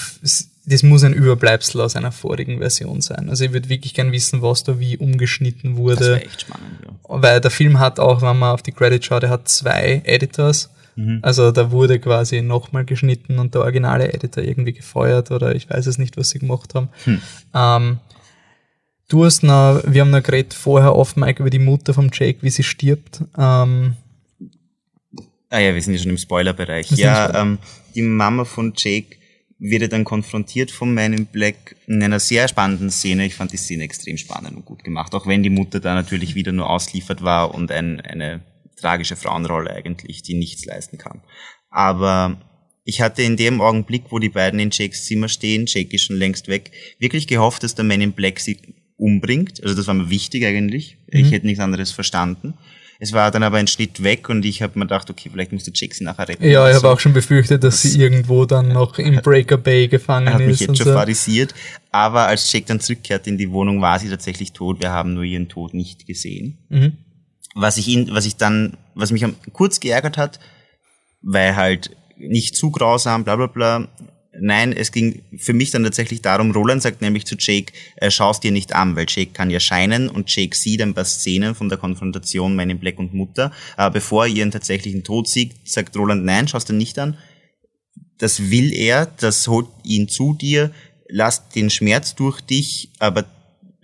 [0.66, 3.28] das muss ein Überbleibsel aus einer vorigen Version sein.
[3.28, 6.14] Also ich würde wirklich gern wissen, was da wie umgeschnitten wurde.
[6.14, 6.92] Das echt spannend, ja.
[7.08, 10.70] Weil der Film hat auch, wenn man auf die Credits schaut, er hat zwei Editors.
[10.96, 11.20] Mhm.
[11.22, 15.86] Also da wurde quasi nochmal geschnitten und der originale Editor irgendwie gefeuert oder ich weiß
[15.86, 16.88] es nicht, was sie gemacht haben.
[17.04, 17.22] Hm.
[17.54, 17.98] Ähm,
[19.12, 22.38] du hast noch, wir haben noch geredet vorher oft Mike über die Mutter vom Jake,
[22.42, 23.22] wie sie stirbt.
[23.36, 23.96] Ähm,
[25.50, 26.90] ah ja, wir sind ja schon im Spoilerbereich.
[26.92, 27.42] Ja, Spoiler.
[27.42, 27.58] ähm,
[27.94, 29.16] die Mama von Jake
[29.58, 33.26] wird dann konfrontiert von Man in Black in einer sehr spannenden Szene.
[33.26, 36.34] Ich fand die Szene extrem spannend und gut gemacht, auch wenn die Mutter da natürlich
[36.34, 38.40] wieder nur ausliefert war und ein, eine
[38.76, 41.20] tragische Frauenrolle eigentlich, die nichts leisten kann.
[41.70, 42.40] Aber
[42.84, 46.16] ich hatte in dem Augenblick, wo die beiden in Jakes Zimmer stehen, Jake ist schon
[46.16, 48.58] längst weg, wirklich gehofft, dass der Man in Black sie
[49.03, 49.62] umbringt.
[49.62, 50.96] Also das war mir wichtig eigentlich.
[51.11, 51.18] Mhm.
[51.18, 52.55] Ich hätte nichts anderes verstanden.
[53.00, 55.72] Es war dann aber ein Schnitt weg und ich habe mir gedacht, okay, vielleicht musste
[55.74, 56.44] Jake sie nachher retten.
[56.48, 59.88] Ja, ich habe auch schon befürchtet, dass das sie irgendwo dann noch im Breaker Bay
[59.88, 60.34] gefangen ist.
[60.34, 60.92] Hat mich jetzt schon so.
[60.92, 61.53] pharisiert.
[61.90, 64.80] Aber als Jake dann zurückkehrt in die Wohnung, war sie tatsächlich tot.
[64.80, 66.59] Wir haben nur ihren Tod nicht gesehen.
[66.68, 66.92] Mhm.
[67.57, 70.38] Was ich ihn, was ich dann was mich kurz geärgert hat,
[71.22, 73.88] weil halt nicht zu grausam, bla bla bla.
[74.40, 78.40] Nein, es ging für mich dann tatsächlich darum, Roland sagt nämlich zu Jake, äh, schau's
[78.40, 81.68] dir nicht an, weil Jake kann ja scheinen und Jake sieht ein paar Szenen von
[81.68, 83.52] der Konfrontation meinen Black und Mutter.
[83.76, 87.18] Aber bevor er ihren tatsächlichen Tod sieht, sagt Roland, nein, schau's dir nicht an.
[88.16, 90.72] Das will er, das holt ihn zu dir,
[91.08, 93.26] lass den Schmerz durch dich, aber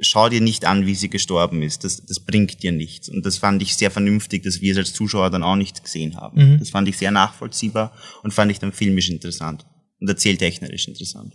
[0.01, 1.85] schau dir nicht an, wie sie gestorben ist.
[1.85, 3.11] Das, das bringt dir nichts.
[3.11, 6.17] Und das fand ich sehr vernünftig, dass wir es als Zuschauer dann auch nicht gesehen
[6.17, 6.53] haben.
[6.53, 6.59] Mhm.
[6.59, 7.93] Das fand ich sehr nachvollziehbar
[8.23, 9.67] und fand ich dann filmisch interessant
[10.01, 11.35] und erzähltechnerisch interessant.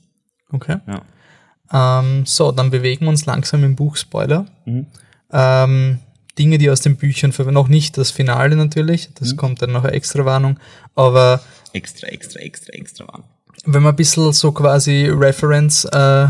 [0.51, 0.77] Okay.
[0.87, 1.99] Ja.
[1.99, 4.45] Ähm, so, dann bewegen wir uns langsam im Buch-Spoiler.
[4.65, 4.87] Mhm.
[5.31, 5.99] Ähm,
[6.37, 9.37] Dinge, die aus den Büchern, noch nicht das Finale natürlich, das Mhm.
[9.37, 10.59] kommt dann noch eine extra Warnung,
[10.95, 11.41] aber
[11.73, 13.23] Extra, extra, extra, extra warm.
[13.65, 16.27] wenn wir ein bisschen so quasi Reference äh,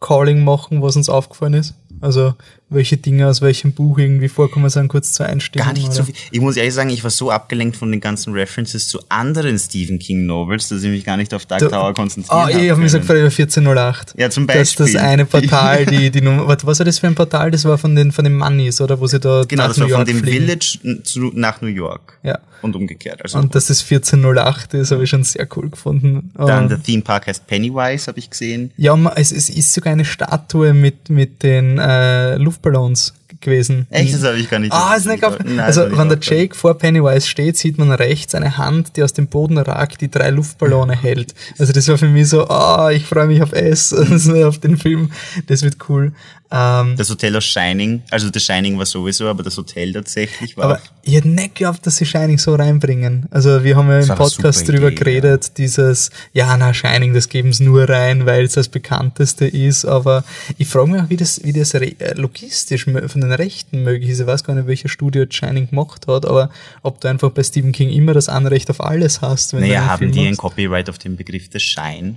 [0.00, 2.34] Calling machen, was uns aufgefallen ist, also
[2.74, 5.64] welche Dinge aus welchem Buch irgendwie vorkommen, sind kurz zu einstimmen.
[5.66, 5.94] Gar nicht oder?
[5.94, 6.14] so viel.
[6.30, 9.98] Ich muss ehrlich sagen, ich war so abgelenkt von den ganzen References zu anderen Stephen
[9.98, 12.80] King Novels, dass ich mich gar nicht auf Dark Da- Tower konzentrieren Ah, ich habe
[12.80, 14.14] mich gesagt, über 1408.
[14.16, 14.98] Ja, zum Das, das Beispiel.
[15.00, 17.50] eine Portal, die, die Nummer, was war das für ein Portal?
[17.50, 18.98] Das war von den, von den Moneys, oder?
[19.00, 20.44] Wo sie da Genau, das New war von dem fliegen.
[20.46, 22.18] Village zu, nach New York.
[22.22, 22.38] Ja.
[22.64, 23.20] Und umgekehrt.
[23.22, 26.30] Also Und dass das 1408 ist, habe ich schon sehr cool gefunden.
[26.34, 28.72] dann Ähm, der Theme Park heißt Pennywise, habe ich gesehen.
[28.78, 33.12] ja, es, es ist sogar eine Statue mit, mit den äh, Luftballons
[33.44, 33.86] gewesen.
[33.90, 36.18] Echt, das habe ich gar nicht Ah, ist nicht das Also, wenn der.
[36.20, 40.10] Jake vor Pennywise steht, sieht man rechts eine Hand, die aus dem Boden ragt, die
[40.10, 41.34] drei Luftballone hält.
[41.58, 44.76] Also, das war für mich so, ah, ich freue mich auf S, also auf den
[44.78, 45.10] Film.
[45.46, 46.12] Das wird cool.
[46.54, 50.64] Ähm, Das Hotel aus Shining, also das Shining war sowieso, aber das Hotel tatsächlich war
[50.66, 53.26] aber ich hätte nicht geglaubt, dass sie Shining so reinbringen.
[53.30, 57.52] Also, wir haben ja im Podcast drüber Idee, geredet, dieses, ja, na, Shining, das geben
[57.52, 59.84] sie nur rein, weil es das bekannteste ist.
[59.84, 60.24] Aber
[60.56, 64.20] ich frage mich auch, wie das, wie das äh, logistisch von den Rechten möglich ist.
[64.20, 66.48] Ich weiß gar nicht, welcher Studio Shining gemacht hat, aber
[66.82, 69.86] ob du einfach bei Stephen King immer das Anrecht auf alles hast, wenn du naja,
[69.86, 70.36] haben Film die ein.
[70.36, 72.14] Copyright auf den Begriff des Shine?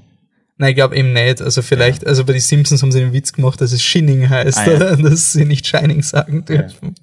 [0.60, 1.42] Nein, ich glaube eben nicht.
[1.42, 4.58] Also vielleicht, also bei den Simpsons haben sie den Witz gemacht, dass es Shinning heißt,
[4.58, 4.96] Ah, ja.
[4.96, 6.96] Dass sie nicht Shining sagen dürfen.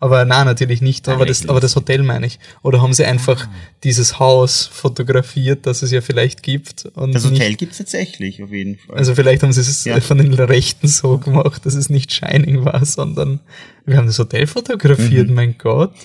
[0.00, 1.08] Aber nein, natürlich nicht.
[1.08, 2.38] Aber das, aber das Hotel meine ich.
[2.62, 3.50] Oder haben sie einfach Ah.
[3.82, 6.86] dieses Haus fotografiert, das es ja vielleicht gibt?
[6.94, 8.96] Und Das nicht, Hotel gibt's tatsächlich, auf jeden Fall.
[8.96, 9.98] also vielleicht haben sie es Ja.
[10.00, 13.40] von den Rechten so gemacht, dass es nicht Shining war, sondern
[13.86, 14.48] wir haben das Hotel Mhm.
[14.48, 15.92] fotografiert, mein Gott.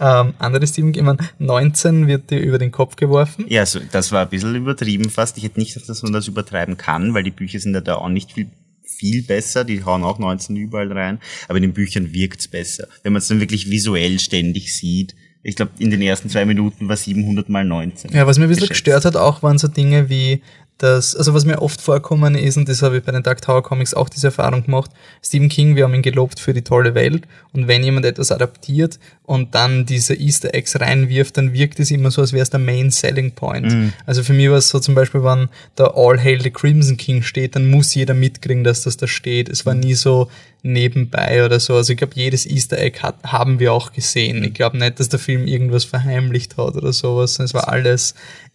[0.00, 3.46] ähm, anderes Team, ich meine, 19 wird dir über den Kopf geworfen.
[3.48, 5.36] ja, so, das war ein bisschen übertrieben fast.
[5.38, 7.96] Ich hätte nicht gedacht, dass man das übertreiben kann, weil die Bücher sind ja da
[7.96, 8.48] auch nicht viel
[8.86, 12.86] viel besser, die hauen auch 19 überall rein, aber in den Büchern wirkt's besser.
[13.02, 15.14] Wenn man es dann wirklich visuell ständig sieht.
[15.42, 18.12] Ich glaube, in den ersten zwei Minuten war 700 mal 19.
[18.12, 18.84] Ja, was mir ein bisschen geschätzt.
[18.84, 20.40] gestört hat auch, waren so Dinge wie
[20.78, 23.62] das, also was mir oft vorkommen ist, und das habe ich bei den Dark Tower
[23.62, 24.90] Comics auch diese Erfahrung gemacht,
[25.24, 28.98] Stephen King, wir haben ihn gelobt für die tolle Welt, und wenn jemand etwas adaptiert
[29.22, 32.60] und dann diese Easter Eggs reinwirft, dann wirkt es immer so, als wäre es der
[32.60, 33.92] Main Selling Point.
[34.06, 37.22] Also für mich war es so zum Beispiel, wenn da All Hail the Crimson King
[37.22, 39.48] steht, dann muss jeder mitkriegen, dass das da steht.
[39.48, 40.28] Es war nie so
[40.62, 41.74] nebenbei oder so.
[41.76, 44.42] Also ich glaube, jedes Easter Egg hat, haben wir auch gesehen.
[44.44, 47.38] Ich glaube nicht, dass der Film irgendwas verheimlicht hat oder sowas.
[47.38, 48.14] Es war alles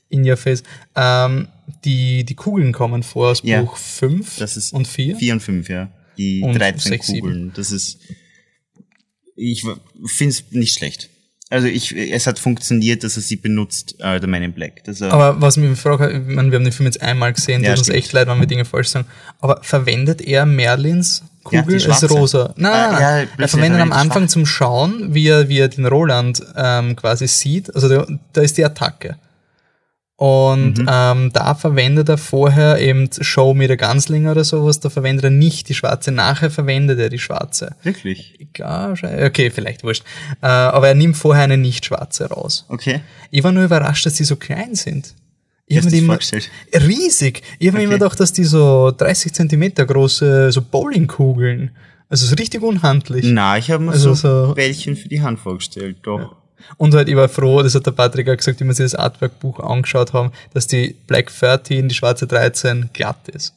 [0.10, 0.64] in your face.
[0.96, 1.48] Ähm,
[1.86, 3.62] die, die Kugeln kommen vor aus Ja.
[3.62, 5.16] Buch 5 Das ist und 4.
[5.18, 5.90] Vier und fünf, ja.
[6.18, 7.22] Die Und 13 sechs, sieben.
[7.22, 7.52] Kugeln.
[7.56, 7.98] Das ist,
[9.36, 9.64] ich
[10.08, 11.10] finde es nicht schlecht.
[11.52, 14.84] Also ich, es hat funktioniert, dass er sie benutzt, äh, der Man in Black.
[14.86, 17.70] Er, Aber was mich fragt, ich meine, wir haben den Film jetzt einmal gesehen, Ja,
[17.72, 17.98] tut uns stimmt.
[17.98, 19.08] echt leid, wenn wir Dinge falsch sagen.
[19.42, 22.08] Aber verwendet er Merlins Ja, Kugel als schwarze.
[22.10, 22.54] rosa?
[22.56, 23.02] Nein, Ah, nein.
[23.02, 24.34] ja, er verwendet am Anfang schwarze.
[24.34, 27.74] zum Schauen, wie er, wie er den Roland ähm, quasi sieht.
[27.74, 29.18] Also da, da ist die Attacke.
[30.20, 30.90] Und Mhm.
[30.92, 35.30] ähm, da verwendet er vorher eben Show Me the Gunslinger oder sowas, da verwendet er
[35.30, 37.74] nicht die schwarze, nachher verwendet er die schwarze.
[37.84, 38.36] wirklich?
[38.38, 38.96] Egal,
[39.26, 40.04] okay, vielleicht wurscht.
[40.42, 42.66] Äh, aber er nimmt vorher eine nicht schwarze raus.
[42.68, 43.00] Okay.
[43.32, 45.14] Ich war nur überrascht, dass die so klein sind.
[45.68, 46.20] Ich habe mir immer
[46.74, 47.42] riesig.
[47.60, 47.84] Ich habe mir Okay.
[47.86, 51.72] immer gedacht, dass die so 30 Zentimeter große so Bowlingkugeln.
[52.10, 53.24] Also so richtig unhandlich.
[53.26, 56.36] Na, ich habe mir Also so, so- Bällchen für die Hand vorgestellt, doch.
[56.78, 58.96] Und halt, ich war froh, das hat der Patrick auch gesagt, wie wir sich das
[58.96, 63.54] Artwork-Buch angeschaut haben, dass die Black 13, die schwarze 13, glatt ist.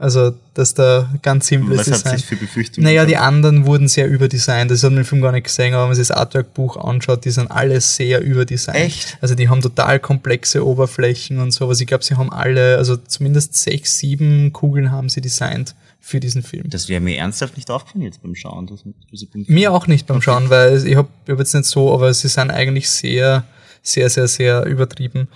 [0.00, 2.16] Also, dass da ganz simples Was Design.
[2.16, 2.86] ihr für Befürchtungen?
[2.86, 4.70] Naja, die anderen wurden sehr überdesignt.
[4.70, 7.26] Das hat man im Film gar nicht gesehen, aber wenn man sich das Artwork-Buch anschaut,
[7.26, 8.78] die sind alle sehr überdesignt.
[8.78, 9.18] Echt?
[9.20, 11.82] Also die haben total komplexe Oberflächen und sowas.
[11.82, 16.42] Ich glaube, sie haben alle, also zumindest sechs, sieben Kugeln haben sie designt für diesen
[16.42, 16.70] Film.
[16.70, 18.66] Das wäre mir ernsthaft nicht aufgefallen jetzt beim Schauen.
[18.66, 22.12] Das, beim Mir auch nicht beim Schauen, weil ich habe hab jetzt nicht so, aber
[22.14, 23.44] sie sind eigentlich sehr,
[23.82, 25.28] sehr, sehr, sehr übertrieben.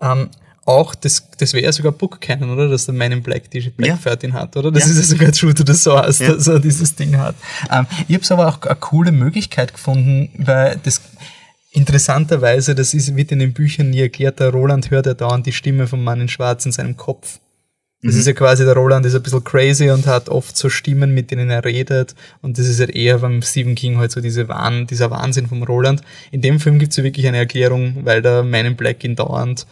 [0.00, 0.30] Ähm,
[0.64, 2.68] auch, das, das wäre ja sogar Book kennen, oder?
[2.68, 3.96] Dass der Man in Black die Black Ja.
[3.96, 4.70] 13 hat, oder?
[4.70, 4.90] Das Ja.
[4.92, 6.34] ist ja sogar True to the Source, Ja.
[6.34, 7.34] dass er dieses Ding hat.
[7.68, 11.00] Ähm, ich habe es aber auch eine coole Möglichkeit gefunden, weil das
[11.72, 15.52] interessanterweise, das ist, wird in den Büchern nie erklärt, der Roland hört ja dauernd die
[15.52, 17.40] Stimme vom Mann in Schwarz in seinem Kopf.
[18.04, 21.14] Das ist ja quasi, der Roland ist ein bisschen crazy und hat oft so Stimmen,
[21.14, 22.16] mit denen er redet.
[22.40, 25.62] Und das ist halt eher beim Stephen King halt so diese Wahn, dieser Wahnsinn vom
[25.62, 26.02] Roland.
[26.32, 29.14] In dem Film gibt es ja wirklich eine Erklärung, weil der Man in Black ihn
[29.14, 29.68] dauernd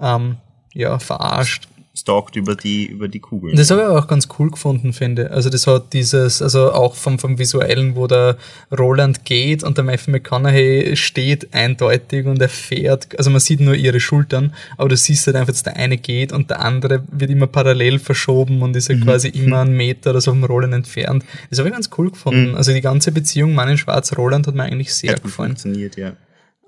[0.00, 0.36] ähm,
[0.72, 1.68] ja, verarscht.
[1.96, 3.56] Stalkt über die, über die Kugeln.
[3.56, 5.30] Das habe ich auch ganz cool gefunden, finde.
[5.30, 8.36] Also das hat dieses, also auch vom, vom Visuellen, wo der
[8.76, 13.76] Roland geht und der Matthew McConaughey steht eindeutig und er fährt, also man sieht nur
[13.76, 17.30] ihre Schultern, aber du siehst halt einfach, dass der eine geht und der andere wird
[17.30, 21.24] immer parallel verschoben und ist halt quasi immer einen Meter oder so vom Roland entfernt.
[21.50, 22.56] Das habe ich ganz cool gefunden.
[22.56, 25.50] Also die ganze Beziehung Mann in Schwarz Roland hat mir eigentlich sehr Hat gefallen.
[25.50, 26.16] funktioniert, ja.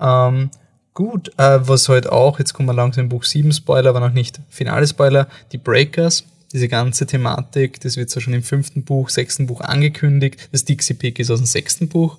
[0.00, 0.50] Ähm,
[0.96, 4.12] gut, äh, was halt auch, jetzt kommen wir langsam im Buch 7 Spoiler, aber noch
[4.12, 9.10] nicht finale Spoiler, die Breakers, diese ganze Thematik, das wird zwar schon im fünften Buch,
[9.10, 10.48] sechsten Buch angekündigt.
[10.52, 12.18] Das Dixie Pig ist aus dem sechsten Buch.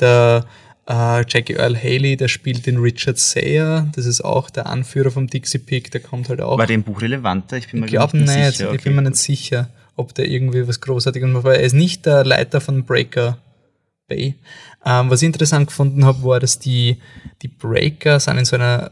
[0.00, 0.46] Der
[0.88, 5.26] äh, Jackie Earl Haley, der spielt den Richard Sayer, das ist auch der Anführer vom
[5.26, 6.58] Dixie Pig, der kommt halt auch.
[6.58, 7.58] War der im Buch relevanter?
[7.58, 8.72] Ich bin mir Ich glaube nicht nicht, sicher.
[8.72, 12.06] ich bin mir nicht sicher, ob der irgendwie was Großartiges macht, weil er ist nicht
[12.06, 13.36] der Leiter von Breaker
[14.08, 14.36] Bay.
[14.84, 16.98] Ähm, was ich interessant gefunden habe, war, dass die,
[17.42, 18.90] die Breaker sind in so einer,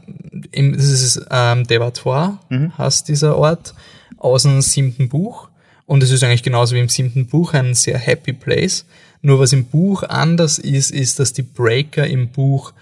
[0.51, 2.39] im, das ist ähm, Devatoire,
[2.77, 3.73] heißt dieser Ort,
[4.17, 5.49] aus dem siebten Buch.
[5.85, 8.85] Und es ist eigentlich genauso wie im siebten Buch ein sehr happy place.
[9.21, 12.73] Nur was im Buch anders ist, ist, dass die Breaker im Buch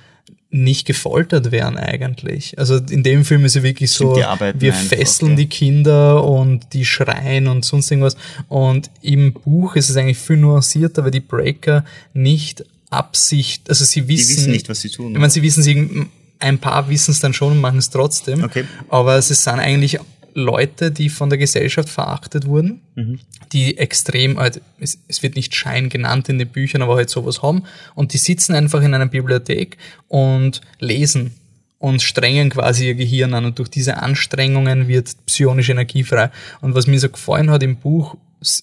[0.54, 2.58] nicht gefoltert werden eigentlich.
[2.60, 5.38] Also in dem Film ist es wirklich so, wir einfach, fesseln ja.
[5.38, 8.16] die Kinder und die schreien und sonst irgendwas.
[8.50, 11.84] Und im Buch ist es eigentlich viel nuancierter, weil die Breaker
[12.14, 15.14] nicht Absicht, also sie Die wissen, wissen nicht, was sie tun.
[15.14, 16.06] ich meine, sie wissen sie,
[16.40, 18.44] ein paar wissen es dann schon und machen es trotzdem.
[18.44, 18.66] Okay.
[18.90, 20.00] Aber es sind eigentlich
[20.34, 23.20] Leute, die von der Gesellschaft verachtet wurden, Mhm.
[23.52, 27.42] die extrem, halt, es, es wird nicht Schein genannt in den Büchern, aber halt sowas
[27.42, 27.64] haben.
[27.96, 29.78] Und die sitzen einfach in einer Bibliothek
[30.08, 31.34] und lesen
[31.80, 33.46] und strengen quasi ihr Gehirn an.
[33.46, 36.30] Und durch diese Anstrengungen wird psionische Energie frei.
[36.62, 38.16] Und was mir so gefallen hat im Buch,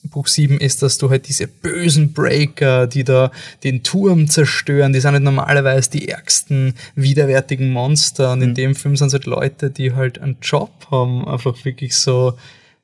[0.05, 3.31] Buch 7 ist, dass du halt diese bösen Breaker, die da
[3.65, 8.33] den Turm zerstören, die sind halt normalerweise die ärgsten, widerwärtigen Monster.
[8.33, 11.97] Und in dem Film sind es halt Leute, die halt einen Job haben, einfach wirklich
[11.97, 12.35] so,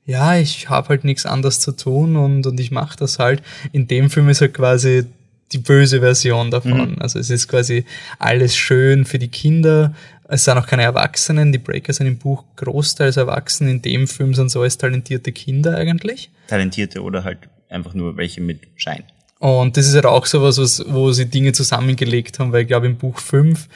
[0.06, 3.42] ja, ich habe halt nichts anderes zu tun und, und ich mache das halt.
[3.72, 5.04] In dem Film ist halt quasi
[5.52, 7.00] die böse Version davon.
[7.00, 7.84] Also es ist quasi
[8.18, 9.94] alles schön für die Kinder.
[10.28, 11.52] Es sind auch keine Erwachsenen.
[11.52, 13.68] Die Breaker sind im Buch großteils erwachsen.
[13.68, 16.30] In dem Film sind es alles talentierte Kinder eigentlich.
[16.48, 17.38] Talentierte oder halt
[17.68, 19.04] einfach nur welche mit Schein.
[19.38, 22.86] Und das ist halt auch sowas, was, wo sie Dinge zusammengelegt haben, weil ich glaube,
[22.86, 23.68] im Buch 5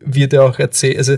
[0.00, 1.16] wird ja auch erzählt, also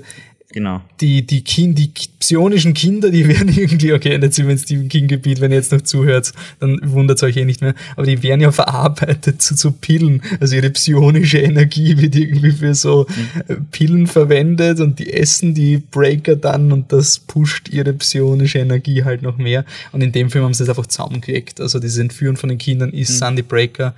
[0.52, 0.80] Genau.
[1.00, 4.88] die, die, kind, die psionischen Kinder, die werden irgendwie, okay, jetzt sind wir in Stephen
[4.88, 8.40] King-Gebiet, wenn ihr jetzt noch zuhört, dann wundert euch eh nicht mehr, aber die werden
[8.40, 10.22] ja verarbeitet zu, zu Pillen.
[10.40, 13.06] Also ihre psionische Energie wird irgendwie für so
[13.46, 19.04] äh, Pillen verwendet und die essen die Breaker dann und das pusht ihre psionische Energie
[19.04, 19.64] halt noch mehr.
[19.92, 21.60] Und in dem Film haben sie es einfach zusammengekriegt.
[21.60, 23.94] Also dieses Entführen von den Kindern ist Sandy Breaker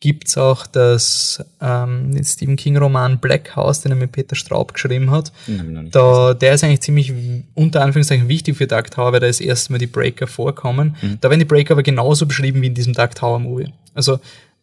[0.00, 4.72] gibt's auch das ähm, den Stephen King Roman Black House, den er mit Peter Straub
[4.72, 5.30] geschrieben hat.
[5.92, 7.12] Da, der ist eigentlich ziemlich
[7.54, 10.96] unter Anführungszeichen wichtig für Dark Tower, weil da ist erstmal die Breaker vorkommen.
[11.20, 13.72] Da werden die Breaker aber genauso beschrieben wie in diesem Dark Tower Movie.
[13.92, 14.20] Also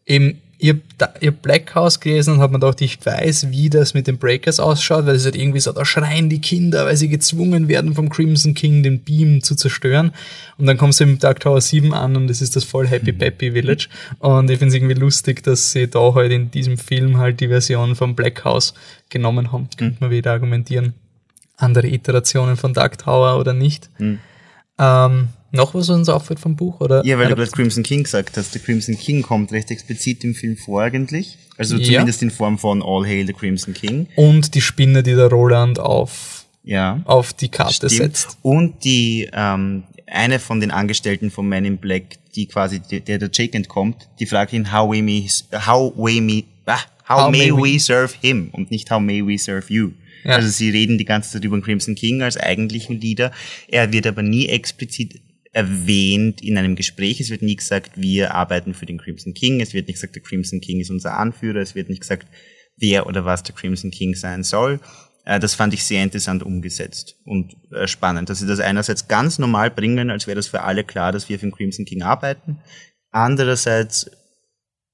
[0.07, 3.70] eben, ich hab, ich hab Black House gelesen und hab mir gedacht, ich weiß, wie
[3.70, 6.97] das mit den Breakers ausschaut, weil es halt irgendwie so, da schreien die Kinder, weil
[6.97, 10.14] sie gezwungen werden vom Crimson King den Beam zu zerstören.
[10.58, 13.14] Und dann kommst du im Dark Tower 7 an und es ist das voll Happy
[13.14, 13.88] Peppy Village.
[14.18, 17.49] Und ich finde es irgendwie lustig, dass sie da halt in diesem Film halt die
[17.49, 18.74] Version vom Black House
[19.10, 19.70] genommen haben.
[19.78, 20.93] Könnte man wieder argumentieren.
[21.58, 23.89] Andere Iterationen von Dark Tower oder nicht.
[24.80, 26.81] Ähm, noch was uns auffällt vom Buch?
[26.81, 27.05] Oder?
[27.05, 28.53] Ja, weil du gerade Crimson King gesagt hast.
[28.53, 31.37] Der Crimson King kommt recht explizit im Film vor eigentlich.
[31.57, 31.85] Also Ja.
[31.85, 34.07] zumindest in Form von All Hail the Crimson King.
[34.15, 37.01] und die Spinne, die der Roland auf, Ja.
[37.05, 37.91] auf die Karte Stimmt.
[38.17, 38.37] setzt.
[38.41, 43.29] Und die, ähm, eine von den Angestellten von Man in Black, die quasi, der der
[43.33, 45.25] Jake entkommt, die fragt ihn, how we me,
[45.65, 46.77] how we me, ah,
[47.09, 49.91] how, How may, may we serve him und nicht how may we serve you.
[50.23, 50.31] Ja.
[50.35, 53.31] Also sie reden die ganze Zeit über den Crimson King als eigentlichen Leader.
[53.69, 55.19] Er wird aber nie explizit
[55.58, 57.20] erwähnt in einem Gespräch.
[57.20, 59.60] Es wird nie gesagt, wir arbeiten für den Crimson King.
[59.60, 61.58] Es wird nicht gesagt, der Crimson King ist unser Anführer.
[61.62, 62.28] Es wird nicht gesagt,
[62.78, 64.80] wer oder was der Crimson King sein soll.
[65.26, 69.39] Äh, Das fand ich sehr interessant umgesetzt und äh, spannend, dass sie das einerseits ganz
[69.39, 72.60] normal bringen, als wäre das für alle klar, dass wir für den Crimson King arbeiten.
[73.10, 74.12] Andererseits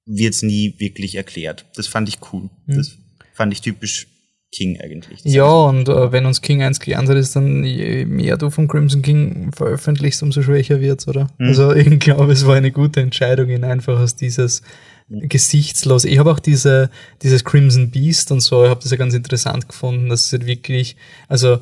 [0.05, 1.66] wird es nie wirklich erklärt.
[1.76, 2.49] Das fand ich cool.
[2.78, 2.97] Das
[3.34, 4.07] fand ich typisch
[4.55, 5.19] King eigentlich.
[5.23, 8.67] Ja, und äh, wenn uns King 1 gelernt hat, ist dann, je mehr du vom
[8.67, 11.27] Crimson King veröffentlichst, umso schwächer wird's, oder?
[11.37, 11.47] Mhm.
[11.47, 14.61] Also ich glaube, es war eine gute Entscheidung, ihn einfach aus dieses
[15.09, 16.05] gesichtslos.
[16.05, 16.89] Ich habe auch diese,
[17.21, 20.45] dieses Crimson Beast und so, ich habe das ja ganz interessant gefunden, dass es halt
[20.45, 20.95] wirklich,
[21.27, 21.59] also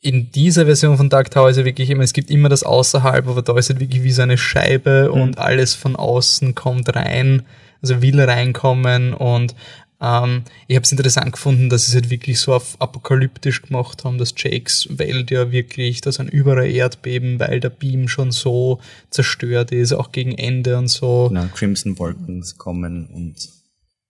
[0.00, 3.28] in dieser Version von Dark Tower ist ja wirklich immer, es gibt immer das Außerhalb,
[3.28, 5.20] aber da ist halt wirklich wie so eine Scheibe Mhm.
[5.20, 7.42] und alles von außen kommt rein,
[7.80, 9.54] also will reinkommen und
[10.02, 14.04] ähm, ich habe es interessant gefunden, dass sie es halt wirklich so auf apokalyptisch gemacht
[14.04, 18.80] haben, dass Jakes Welt ja wirklich, da sind überall Erdbeben, weil der Beam schon so
[19.10, 21.28] zerstört ist, auch gegen Ende und so.
[21.28, 23.36] Genau, Crimson Wolken kommen und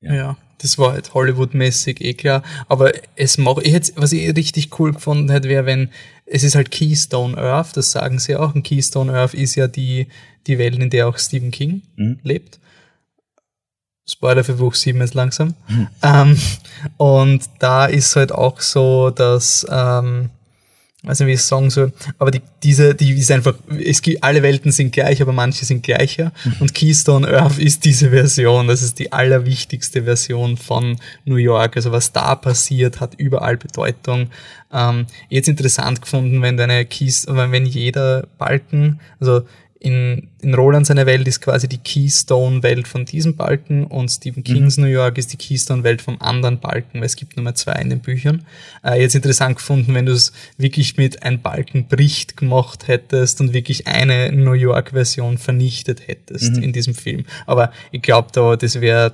[0.00, 0.36] Ja.
[0.58, 2.42] das war halt Hollywood-mäßig, eh klar.
[2.68, 5.90] Aber es macht, ich hätte, was ich richtig cool gefunden hätte, wäre, wenn,
[6.24, 8.54] es ist halt Keystone Earth, das sagen sie auch.
[8.54, 10.06] Und Keystone Earth ist ja die,
[10.46, 12.18] die Welt, in der auch Stephen King Mhm.
[12.22, 12.58] lebt.
[14.06, 15.54] Spoiler für Buch 7 jetzt langsam.
[16.02, 16.36] Ähm,
[16.96, 20.30] und da ist halt auch so, dass, ähm,
[21.04, 24.22] weiß nicht, wie ich es sagen soll, aber die, diese, die ist einfach, es gibt,
[24.24, 26.32] alle Welten sind gleich, aber manche sind gleicher.
[26.58, 31.76] Und Keystone Earth ist diese Version, das ist die allerwichtigste Version von New York.
[31.76, 34.30] Also was da passiert, hat überall Bedeutung.
[34.72, 39.42] Ähm, jetzt interessant gefunden, wenn deine Keys, wenn jeder Balken, also
[39.82, 44.76] in, in Roland seine Welt ist quasi die Keystone-Welt von diesem Balken und Stephen Kings
[44.76, 47.90] New York ist die Keystone-Welt vom anderen Balken, weil es gibt nur mehr zwei in
[47.90, 48.46] den Büchern.
[48.84, 53.52] Äh, jetzt interessant gefunden, wenn du es wirklich mit ein Balken bricht gemacht hättest und
[53.52, 57.24] wirklich eine New York-Version vernichtet hättest in diesem Film.
[57.46, 59.12] Aber ich glaube, da das wäre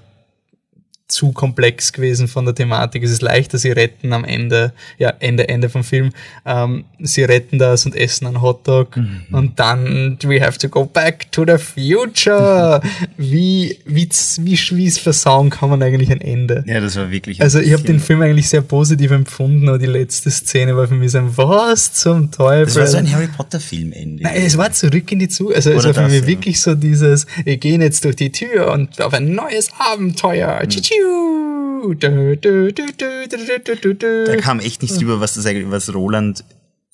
[1.09, 3.03] zu komplex gewesen von der Thematik.
[3.03, 6.11] Es ist leichter, sie retten am Ende, ja, Ende, Ende vom Film,
[6.45, 8.99] ähm, sie retten das und essen einen Hotdog
[9.33, 12.83] und dann we have to go back to the future.
[13.17, 16.63] wie, wie, wie, wie es versauen kann man eigentlich ein Ende?
[16.67, 17.41] Ja, das war wirklich.
[17.41, 20.95] Also ich habe den Film eigentlich sehr positiv empfunden, aber die letzte Szene war für
[20.95, 22.67] mich so ein was zum Teufel.
[22.67, 24.23] Das war so ein Harry Potter Filmende.
[24.23, 25.57] Nein, es war zurück in die Zukunft.
[25.57, 26.27] Also es Oder war für das, mich ja.
[26.27, 30.61] wirklich so dieses, wir gehen jetzt durch die Tür und auf ein neues Abenteuer.
[30.61, 30.69] Hm.
[34.27, 36.45] Da kam echt nichts drüber, was das eigentlich, was Roland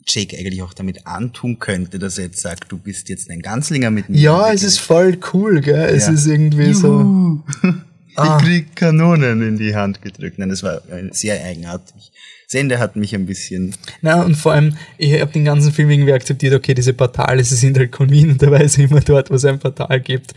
[0.07, 3.91] Jake eigentlich auch damit antun könnte, dass er jetzt sagt, du bist jetzt ein Ganzlinger
[3.91, 4.19] mit mir.
[4.19, 5.89] Ja, es ist voll cool, gell?
[5.95, 6.13] Es Ja.
[6.13, 7.43] ist irgendwie so.
[8.17, 8.39] Ah.
[8.39, 10.39] Ich krieg Kanonen in die Hand gedrückt.
[10.39, 12.13] Nein, das war äh, sehr eigenartig.
[12.47, 13.75] Das Ende hat mich ein bisschen.
[14.03, 17.57] Na, und vor allem, ich habe den ganzen Film irgendwie akzeptiert, okay, diese Portale, sie
[17.57, 20.33] sind halt convenienterweise immer dort, wo es ein Portal gibt.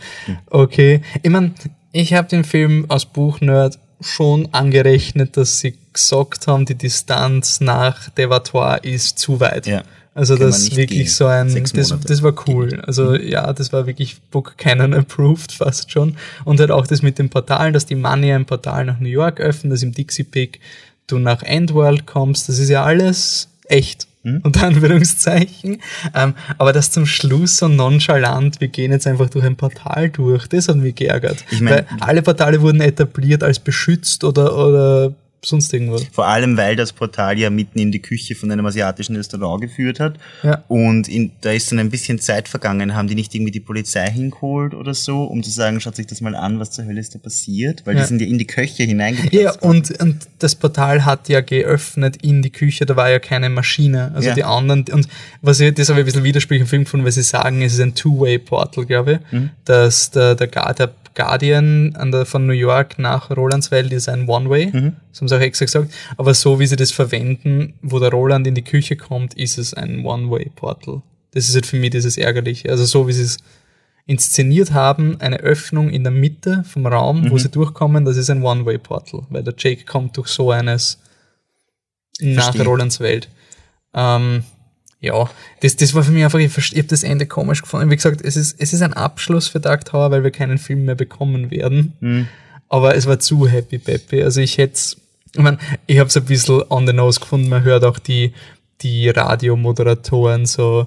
[0.46, 1.02] Okay.
[1.22, 1.54] Ich mein,
[1.92, 8.10] ich habe den Film aus Buchnerd schon angerechnet, dass sie gesagt haben, die Distanz nach
[8.10, 9.66] Devatoire ist zu weit.
[9.66, 9.82] Ja.
[10.14, 11.08] Also das nicht wirklich gehen.
[11.08, 12.82] so ein, das, das war cool.
[12.84, 16.16] Also ja, das war wirklich Book Canon approved fast schon.
[16.44, 19.40] Und halt auch das mit den Portalen, dass die Money ein Portal nach New York
[19.40, 20.58] öffnet, dass im Dixie Peak
[21.06, 24.07] du nach Endworld kommst, das ist ja alles echt.
[24.34, 24.40] Hm?
[24.44, 25.80] Unter Anführungszeichen.
[26.14, 30.46] Ähm, aber das zum Schluss so nonchalant, wir gehen jetzt einfach durch ein Portal durch,
[30.48, 31.44] das hat mich geärgert.
[31.50, 35.12] Ich mein- Weil alle Portale wurden etabliert als beschützt oder, oder
[35.44, 36.04] sonst irgendwas.
[36.12, 40.00] Vor allem, weil das Portal ja mitten in die Küche von einem asiatischen Restaurant geführt
[40.00, 40.14] hat.
[40.42, 40.64] Ja.
[40.68, 42.94] Und in, da ist dann ein bisschen Zeit vergangen.
[42.94, 46.20] Haben die nicht irgendwie die Polizei hingeholt oder so, um zu sagen, schaut sich das
[46.20, 47.82] mal an, was zur Hölle ist da passiert?
[47.86, 48.02] Weil Ja.
[48.02, 49.32] die sind ja in die Köche hineingepasst.
[49.32, 53.48] Ja, und, und das Portal hat ja geöffnet in die Küche, da war ja keine
[53.48, 54.12] Maschine.
[54.14, 54.34] Also Ja.
[54.34, 55.08] die anderen, und
[55.40, 57.74] was ich, das habe ich ein bisschen widersprüchlich im Film gefunden, weil sie sagen, es
[57.74, 59.50] ist ein Two-Way-Portal, glaube ich, Mhm.
[59.64, 64.66] dass der, der, der Guardian an der, von New York nach Rolandswelt ist ein One-Way.
[64.72, 64.96] Mhm.
[65.10, 65.92] Das haben sie auch extra gesagt.
[66.16, 69.74] Aber so wie sie das verwenden, wo der Roland in die Küche kommt, ist es
[69.74, 71.02] ein One-Way-Portal.
[71.32, 72.70] Das ist halt für mich dieses Ärgerliche.
[72.70, 73.38] Also so wie sie es
[74.06, 78.42] inszeniert haben, eine Öffnung in der Mitte vom Raum, wo sie durchkommen, das ist ein
[78.44, 81.00] One-Way-Portal, weil der Jake kommt durch so eines
[82.20, 82.54] nach.
[82.64, 83.28] Rolands Welt.
[83.92, 84.44] Ähm,
[85.00, 85.30] ja,
[85.60, 87.90] das, das war für mich einfach, ich, ich habe das Ende komisch gefunden.
[87.90, 90.84] Wie gesagt, es ist, es ist ein Abschluss für Dark Tower, weil wir keinen Film
[90.84, 91.94] mehr bekommen werden.
[92.68, 94.22] Aber es war zu happy peppy.
[94.22, 94.78] Also ich hätte
[95.34, 97.48] ich mein, ich habe es ein bisschen on the nose gefunden.
[97.48, 98.32] Man hört auch die,
[98.80, 100.86] die Radiomoderatoren so,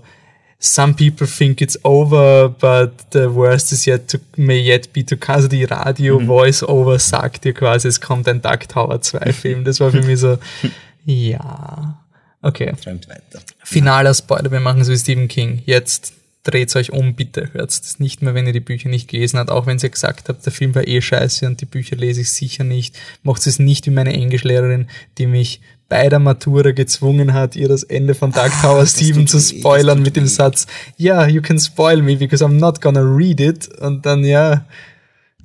[0.64, 5.18] Some people think it's over, but the worst is yet to, may yet be to
[5.18, 5.38] come.
[5.38, 9.64] Also die Radio-Voice-Over sagt dir quasi, es kommt ein Dark Tower 2-Film.
[9.64, 10.38] Das war für mich so,
[11.06, 12.01] ja.
[12.42, 12.74] Okay.
[12.84, 13.42] Träumt weiter.
[13.64, 15.62] Finaler Spoiler, wir machen so wie Stephen King.
[15.66, 16.14] Jetzt
[16.44, 19.52] dreht's euch um, bitte hört's das nicht mehr, wenn ihr die Bücher nicht gelesen habt,
[19.52, 22.34] auch wenn ihr gesagt habt, der Film war eh scheiße und die Bücher lese ich
[22.34, 22.98] sicher nicht.
[23.22, 24.88] Macht es nicht wie meine Englischlehrerin,
[25.18, 29.26] die mich bei der Matura gezwungen hat, ihr das Ende von Dark Tower das 7
[29.26, 30.26] tut zu spoilern mit dem.
[30.26, 30.66] Satz,
[30.98, 33.68] yeah, you can spoil me because I'm not gonna read it.
[33.80, 34.66] Und dann, ja,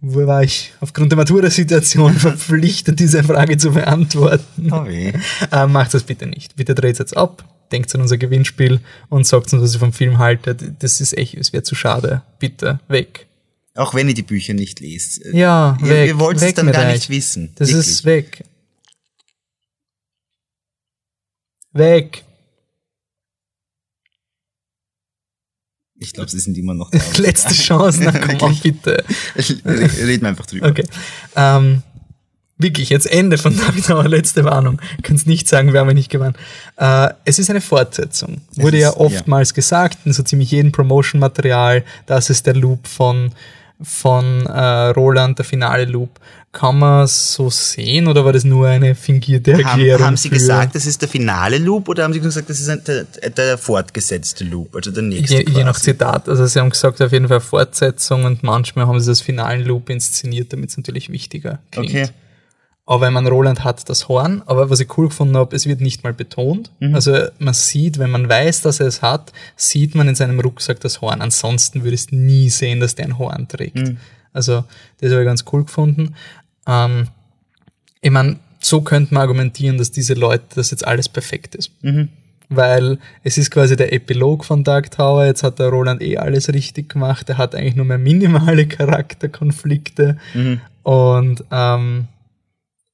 [0.00, 4.70] wo war ich aufgrund der Matura-Situation verpflichtet, diese Frage zu beantworten.
[4.72, 5.12] Oh weh.
[5.50, 6.56] Äh, macht das bitte nicht.
[6.56, 10.18] Bitte dreht jetzt ab, denkt an unser Gewinnspiel und sagt uns, was ihr vom Film
[10.18, 10.62] haltet.
[10.80, 12.22] Das ist echt, es wäre zu schade.
[12.38, 13.26] Bitte, weg.
[13.74, 15.20] Auch wenn ihr die Bücher nicht lest.
[15.32, 16.08] Ja, ihr, weg.
[16.08, 16.94] ihr wollt es dann gar euch.
[16.94, 17.52] nicht wissen.
[17.56, 17.86] Das Wirklich.
[17.88, 18.44] ist weg.
[21.72, 22.24] Weg.
[25.98, 26.98] Ich glaube, sie sind immer noch da.
[27.18, 28.62] Letzte Chance, na komm Wirklich.
[28.62, 29.04] bitte.
[29.64, 30.68] Reden wir einfach drüber.
[30.68, 30.84] Okay.
[31.36, 31.82] Ähm,
[32.58, 34.80] wirklich, jetzt Ende von David Auer, letzte Warnung.
[35.02, 36.34] Kannst nicht sagen, wir haben nicht gewonnen.
[36.76, 38.42] Äh, es ist eine Fortsetzung.
[38.56, 43.32] Wurde ist- ja oftmals gesagt, in so ziemlich jedem Promotion-Material, das ist der Loop von,
[43.82, 46.20] von äh, Roland, der finale Loop.
[46.56, 50.00] Kann man so sehen oder war das nur eine fingierte Erklärung?
[50.00, 52.70] Haben, haben Sie gesagt, das ist der finale Loop oder haben Sie gesagt, das ist
[52.70, 55.36] ein, der, der fortgesetzte Loop, also der nächste?
[55.36, 55.78] Je, je nach?
[55.78, 56.30] Zitat.
[56.30, 59.90] Also sie haben gesagt, auf jeden Fall Fortsetzung und manchmal haben sie das finalen Loop
[59.90, 61.90] inszeniert, damit es natürlich wichtiger klingt.
[61.90, 62.08] Okay.
[62.86, 65.82] Aber wenn man Roland hat das Horn, aber was ich cool gefunden habe, es wird
[65.82, 66.70] nicht mal betont.
[66.80, 66.94] Mhm.
[66.94, 70.80] Also man sieht, wenn man weiß, dass er es hat, sieht man in seinem Rucksack
[70.80, 71.20] das Horn.
[71.20, 73.76] Ansonsten würdest du nie sehen, dass der ein Horn trägt.
[73.76, 73.98] Mhm.
[74.32, 74.64] Also
[75.00, 76.14] das habe ich ganz cool gefunden.
[76.66, 77.08] Ähm,
[78.00, 81.70] ich meine, so könnte man argumentieren, dass diese Leute, dass jetzt alles perfekt ist.
[81.82, 82.08] Mhm.
[82.48, 85.24] Weil es ist quasi der Epilog von Dark Tower.
[85.26, 87.28] Jetzt hat der Roland eh alles richtig gemacht.
[87.28, 88.66] Er hat eigentlich nur mehr minimale
[89.30, 90.16] Charakterkonflikte.
[90.34, 90.60] Mhm.
[90.84, 92.06] Und ähm,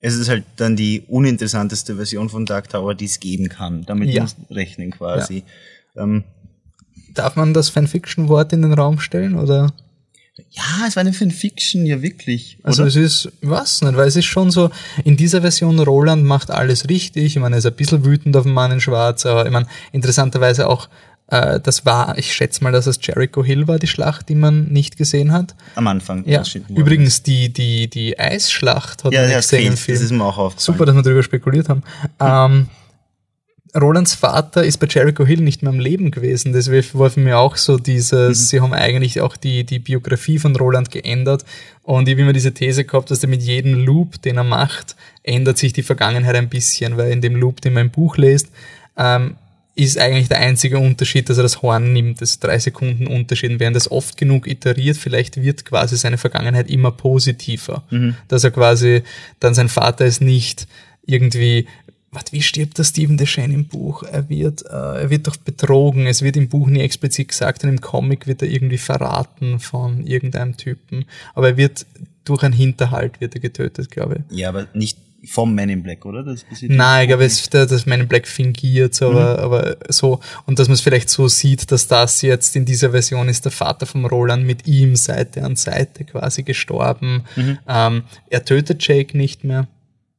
[0.01, 3.85] Es ist halt dann die uninteressanteste Version von Dark Tower, die es geben kann.
[3.85, 4.23] Damit Ja.
[4.23, 5.45] muss rechnen quasi.
[5.97, 6.25] Ähm,
[7.13, 9.35] Darf man das Fanfiction-Wort in den Raum stellen?
[9.39, 9.71] Oder?
[10.53, 12.59] Ja, es war eine Fanfiction, ja wirklich.
[12.63, 12.89] Also oder?
[12.89, 14.71] es ist, was nicht, weil es ist schon so,
[15.03, 17.25] in dieser Version Roland macht alles richtig.
[17.25, 19.67] Ich meine, er ist ein bisschen wütend auf den Mann in Schwarz, aber ich meine,
[19.93, 20.91] interessanterweise auch,
[21.29, 24.67] äh, das war, ich schätze mal, dass es Jericho Hill war, die Schlacht, die man
[24.67, 25.55] nicht gesehen hat.
[25.75, 26.29] Am Anfang.
[26.29, 29.13] Ja, übrigens, die, die, die Eisschlacht hat.
[29.15, 29.79] Ja, man ja, nicht es gesehen im.
[29.79, 29.97] Film.
[29.97, 30.77] Das ist mir auch aufgefallen.
[30.77, 31.83] Super, dass wir darüber spekuliert haben.
[32.21, 32.69] Ähm,
[33.75, 36.53] Rolands Vater ist bei Jericho Hill nicht mehr am Leben gewesen.
[36.53, 40.55] Deswegen war für mich auch so dieses, sie haben eigentlich auch die, die Biografie von
[40.57, 41.45] Roland geändert.
[41.83, 44.95] Und ich habe immer diese These gehabt, dass er mit jedem Loop, den er macht,
[45.23, 48.49] ändert sich die Vergangenheit ein bisschen, weil in dem Loop, den man im Buch liest,
[48.99, 49.37] ähm,
[49.75, 52.21] ist eigentlich der einzige Unterschied, dass er das Horn nimmt.
[52.21, 53.53] Das ist drei Sekunden Unterschied.
[53.53, 57.85] Und während das oft genug iteriert, vielleicht wird quasi seine Vergangenheit immer positiver.
[58.29, 59.03] Dass er quasi,
[59.41, 60.67] dann sein Vater ist nicht
[61.07, 61.67] irgendwie,
[62.13, 64.03] was, wie stirbt der Stephen Deschaine im Buch?
[64.03, 66.07] Er wird, äh, er wird doch betrogen.
[66.07, 70.07] Es wird im Buch nie explizit gesagt und im Comic wird er irgendwie verraten von
[70.07, 71.07] irgendeinem Typen.
[71.35, 71.87] Aber er wird
[72.25, 74.37] durch einen Hinterhalt wird er getötet, glaube ich.
[74.37, 76.23] Ja, aber nicht vom Man in Black, oder?
[76.23, 80.59] Das Nein, ich glaube, es das Man in Black fingiert, so, aber, aber so, und
[80.59, 83.87] dass man es vielleicht so sieht, dass das jetzt in dieser Version ist der Vater
[83.87, 87.23] vom Roland mit ihm Seite an Seite quasi gestorben.
[87.69, 89.69] Ähm, er tötet Jake nicht mehr.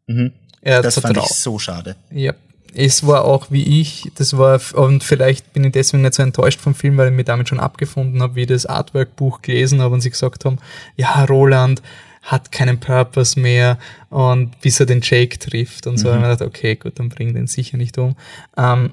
[0.08, 0.32] Mhm.
[0.64, 1.96] Er Das fand ich so schade.
[2.12, 2.34] Ja.
[2.76, 6.60] Es war auch wie ich, das war, und vielleicht bin ich deswegen nicht so enttäuscht
[6.60, 9.94] vom Film, weil ich mich damit schon abgefunden habe, wie ich das Artwork-Buch gelesen habe
[9.94, 10.58] und sie gesagt haben,
[10.96, 11.84] ja, Roland
[12.24, 13.78] hat keinen Purpose mehr
[14.10, 16.10] und bis er den Jake trifft und so.
[16.10, 18.16] Und ich mir gedacht, okay, gut, dann bring den sicher nicht um.
[18.58, 18.92] Ähm,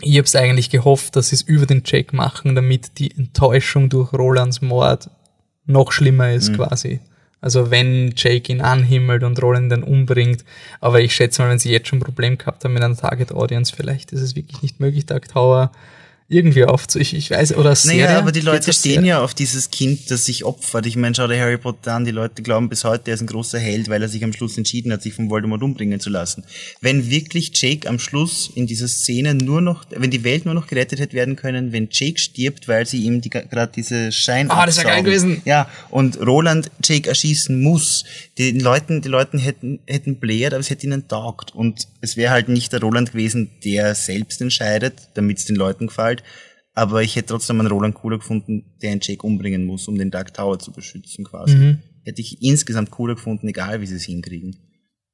[0.00, 3.88] ich habe es eigentlich gehofft, dass sie es über den Jake machen, damit die Enttäuschung
[3.88, 5.10] durch Rolands Mord
[5.66, 7.00] noch schlimmer ist quasi.
[7.40, 10.44] Also wenn Jake ihn anhimmelt und Roland dann umbringt.
[10.80, 13.32] Aber ich schätze mal, wenn sie jetzt schon ein Problem gehabt haben mit einer Target
[13.32, 15.70] Audience, vielleicht ist es wirklich nicht möglich, Dark Tower
[16.30, 16.98] irgendwie aufzu...
[16.98, 18.04] Ich, ich weiß, oder Serie?
[18.04, 20.84] Naja, aber die Leute stehen ja auf dieses Kind, das sich opfert.
[20.84, 23.26] Ich meine, schau dir Harry Potter an, die Leute glauben bis heute, er ist ein
[23.26, 26.44] großer Held, weil er sich am Schluss entschieden hat, sich von Voldemort umbringen zu lassen.
[26.82, 30.66] Wenn wirklich Jake am Schluss in dieser Szene nur noch, wenn die Welt nur noch
[30.66, 34.66] gerettet hätte werden können, wenn Jake stirbt, weil sie ihm die, gerade diese Schein Ah,
[34.66, 35.40] das wär geil gewesen.
[35.46, 38.04] Ja, und Roland Jake erschießen muss.
[38.36, 41.54] Den Leuten, die Leuten hätten, hätten bläht, aber es hätte ihnen taugt.
[41.54, 45.86] Und es wäre halt nicht der Roland gewesen, der selbst entscheidet, damit es den Leuten
[45.86, 46.17] gefällt.
[46.74, 50.10] Aber ich hätte trotzdem einen Roland cooler gefunden, der einen Jake umbringen muss, um den
[50.10, 51.56] Dark Tower zu beschützen quasi.
[51.56, 51.78] Mhm.
[52.04, 54.56] Hätte ich insgesamt cooler gefunden, egal wie sie es hinkriegen.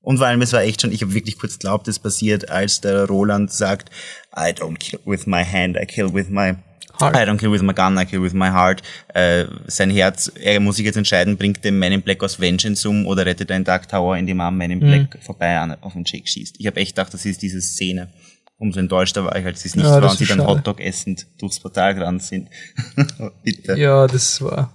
[0.00, 2.82] Und vor allem, es war echt schon, ich habe wirklich kurz geglaubt, es passiert, als
[2.82, 3.90] der Roland sagt,
[4.36, 6.56] I don't kill with my hand, I kill with my
[7.00, 7.16] Heart.
[7.16, 8.82] I don't kill with my gun, I kill with my heart.
[9.08, 12.88] Äh, sein Herz, er muss sich jetzt entscheiden, bringt den Man in Black aus Vengeance
[12.88, 15.94] um oder rettet den Dark Tower, indem er am Man in Black vorbei an, auf
[15.94, 16.56] den Jake schießt.
[16.58, 18.12] Ich habe echt gedacht, das ist diese Szene.
[18.56, 20.48] Umso enttäuschter war ich, als sie es nicht Ja, war das und sie dann schade.
[20.50, 22.48] Hotdog essend durchs Portal gerannt sind.
[23.42, 23.76] Bitte.
[23.76, 24.72] Ja, das war,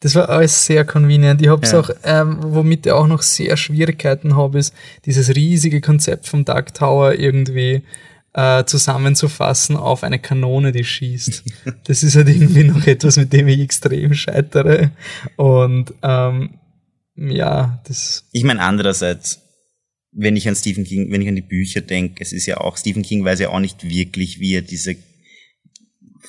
[0.00, 1.42] das war alles sehr convenient.
[1.42, 1.80] Ich hab's Ja.
[1.80, 4.72] auch, ähm, womit ich auch noch sehr Schwierigkeiten habe, ist
[5.04, 7.82] dieses riesige Konzept vom Dark Tower irgendwie
[8.34, 11.42] äh, zusammenzufassen auf eine Kanone, die schießt.
[11.84, 14.90] Das ist halt irgendwie noch etwas, mit dem ich extrem scheitere.
[15.36, 16.54] Und ähm,
[17.16, 18.24] ja, das.
[18.32, 19.41] Ich meine, andererseits,
[20.12, 22.76] wenn ich an Stephen King, wenn ich an die Bücher denke, es ist ja auch,
[22.76, 24.96] Stephen King weiß ja auch nicht wirklich, wie er diese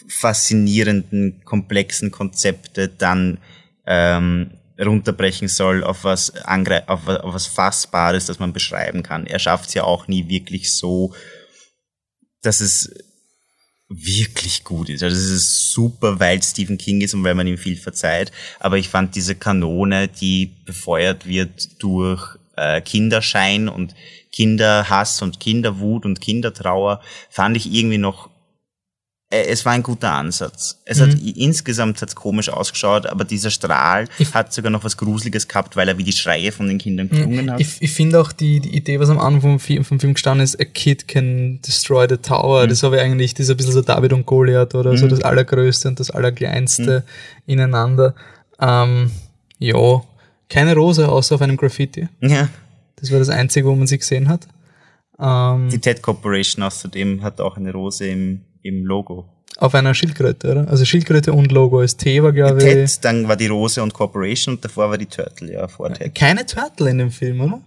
[0.07, 3.39] faszinierenden, komplexen Konzepte dann
[3.85, 9.27] ähm, runterbrechen soll auf was, angre auf, auf was Fassbares, das man beschreiben kann.
[9.27, 11.13] Er schafft es ja auch nie wirklich so,
[12.41, 12.93] dass es
[13.89, 15.03] wirklich gut ist.
[15.03, 18.31] Also es ist super, weil Stephen King ist und weil man ihm viel verzeiht.
[18.59, 23.95] Aber ich fand diese Kanone, die befeuert wird durch äh, Kinderschein und
[24.31, 28.29] Kinderhass und Kinderwut und Kindertrauer, fand ich irgendwie noch
[29.33, 30.79] äh, es war ein guter Ansatz.
[30.85, 31.03] Es mhm.
[31.03, 35.75] hat insgesamt hat's komisch ausgeschaut, aber dieser Strahl ich hat sogar noch was Gruseliges gehabt,
[35.75, 37.59] weil er wie die Schreie von den Kindern gelungen hat.
[37.59, 40.59] Ich, ich finde auch die, die Idee, was am Anfang vom, vom Film gestanden ist,
[40.59, 42.69] a kid can destroy the tower, mhm.
[42.69, 44.97] das habe ich eigentlich, das ist ein bisschen so David und Goliath oder mhm.
[44.97, 47.03] so das Allergrößte und das Allerkleinste
[47.45, 47.53] mhm.
[47.53, 48.13] ineinander.
[48.59, 49.11] Ähm,
[49.57, 50.03] ja,
[50.53, 52.07] keine Rose außer auf einem Graffiti.
[52.21, 52.49] Ja.
[52.95, 54.47] Das war das Einzige, wo man sie gesehen hat.
[55.19, 59.25] Ähm, die Ted Corporation außerdem hat auch eine Rose im im Logo.
[59.57, 60.67] Auf einer Schildkröte, oder?
[60.67, 62.63] Also Schildkröte und Logo ist T war, glaube ich.
[62.63, 66.15] Ted, dann war die Rose und Corporation und davor war die Turtle, ja, vor Ted.
[66.15, 67.61] Keine Turtle in dem Film, oder?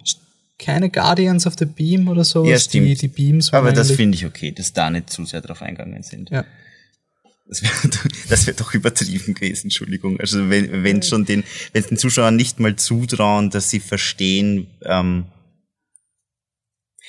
[0.58, 2.44] Keine Guardians of the Beam oder so.
[2.44, 2.86] Ja, stimmt.
[2.86, 6.02] Die, die Beams Aber das finde ich okay, dass da nicht zu sehr drauf eingegangen
[6.02, 6.30] sind.
[6.30, 6.44] Ja.
[7.48, 7.72] Das wäre
[8.28, 10.18] das wär doch übertrieben gewesen, Entschuldigung.
[10.20, 15.26] Also wenn, wenn schon den, wenn den Zuschauern nicht mal zutrauen, dass sie verstehen, ähm,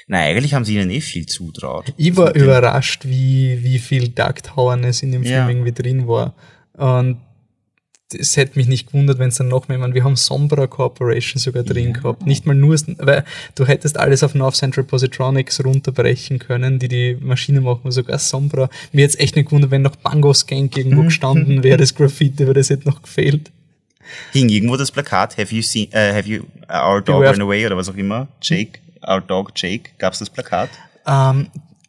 [0.09, 1.93] na, eigentlich haben sie ihnen eh viel zutraut.
[1.97, 5.49] Ich war überrascht, wie, wie viel Dark Towerness in dem Film ja.
[5.49, 6.33] irgendwie drin war.
[6.73, 7.19] Und
[8.14, 11.39] es hätte mich nicht gewundert, wenn es dann noch mehr, meine, wir haben Sombra Corporation
[11.39, 11.99] sogar drin ja.
[11.99, 12.26] gehabt.
[12.26, 17.18] Nicht mal nur, weil du hättest alles auf North Central Positronics runterbrechen können, die die
[17.20, 18.70] Maschine machen, sogar Sombra.
[18.93, 22.53] Mir jetzt echt nicht gewundert, wenn noch Bango Skank irgendwo gestanden wäre, das Graffiti, weil
[22.53, 23.51] das hätte noch gefehlt.
[24.32, 27.66] Hing irgendwo das Plakat, have you seen, uh, have you, uh, our dog run away
[27.66, 28.80] oder was auch immer, Jake?
[29.05, 30.70] Our Dog Jake, gab es das Plakat?
[31.05, 31.47] Ähm,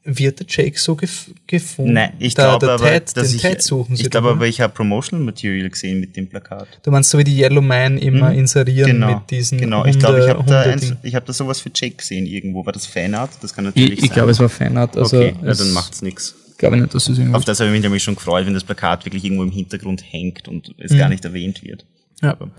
[0.08, 1.92] wird der Jake so gef gefunden?
[1.92, 6.00] Nein, ich glaube aber, Ted, dass ich, ich glaube aber, ich habe Promotional Material gesehen
[6.00, 6.66] mit dem Plakat.
[6.82, 8.38] Du meinst so wie die Yellow Man immer mhm.
[8.38, 11.32] inserieren genau, mit diesen Genau, Hunde, ich glaube, ich habe da, eins, ich hab da
[11.32, 12.64] sowas für Jake gesehen irgendwo.
[12.64, 13.30] War das Fanart?
[13.42, 14.06] Das kann natürlich ich, sein.
[14.06, 14.96] Ich glaube, es war Fanart.
[14.96, 16.34] Also okay, ja, dann macht's nichts.
[16.56, 19.04] Glaube nicht, dass es Auf das habe ich mich nämlich schon gefreut, wenn das Plakat
[19.04, 20.98] wirklich irgendwo im Hintergrund hängt und es mhm.
[20.98, 21.84] gar nicht erwähnt wird.
[22.22, 22.32] Ja.
[22.32, 22.50] Aber.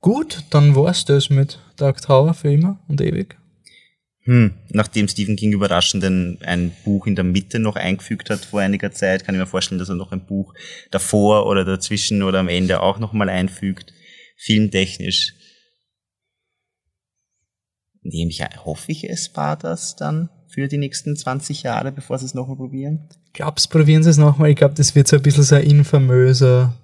[0.00, 3.36] Gut, dann war's das mit Dark Tower für immer und ewig.
[4.24, 8.60] Hm, nachdem Stephen King überraschend ein, ein, Buch in der Mitte noch eingefügt hat vor
[8.60, 10.52] einiger Zeit, kann ich mir vorstellen, dass er noch ein Buch
[10.90, 13.94] davor oder dazwischen oder am Ende auch nochmal einfügt.
[14.36, 15.34] Filmtechnisch.
[18.02, 22.24] Nehme ich, hoffe ich, es war das dann für die nächsten 20 Jahre, bevor sie
[22.26, 23.08] es nochmal probieren?
[23.32, 24.50] Glaubst, probieren sie es nochmal?
[24.50, 26.74] Ich glaube, das wird so ein bisschen so ein infamöser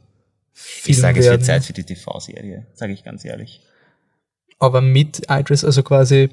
[0.53, 3.61] Film Ich sage, es wird Zeit für die TV-Serie, sage ich ganz ehrlich.
[4.59, 6.30] Aber mit Idris, also quasi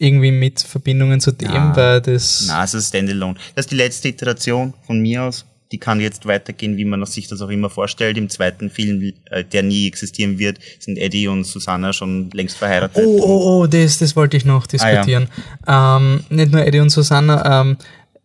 [0.00, 2.46] irgendwie mit Verbindungen zu dem, na, weil das.
[2.48, 3.34] Na, es ist Standalone.
[3.54, 5.44] Das ist die letzte Iteration von mir aus.
[5.72, 8.18] Die kann jetzt weitergehen, wie man sich das auch immer vorstellt.
[8.18, 13.04] Im zweiten Film, äh, der nie existieren wird, sind Eddie und Susanna schon längst verheiratet.
[13.06, 15.28] Oh, oh, oh, das, das wollte ich noch diskutieren.
[15.66, 15.96] Ah, ja.
[15.98, 17.76] ähm, nicht nur Eddie und Susanna, ähm,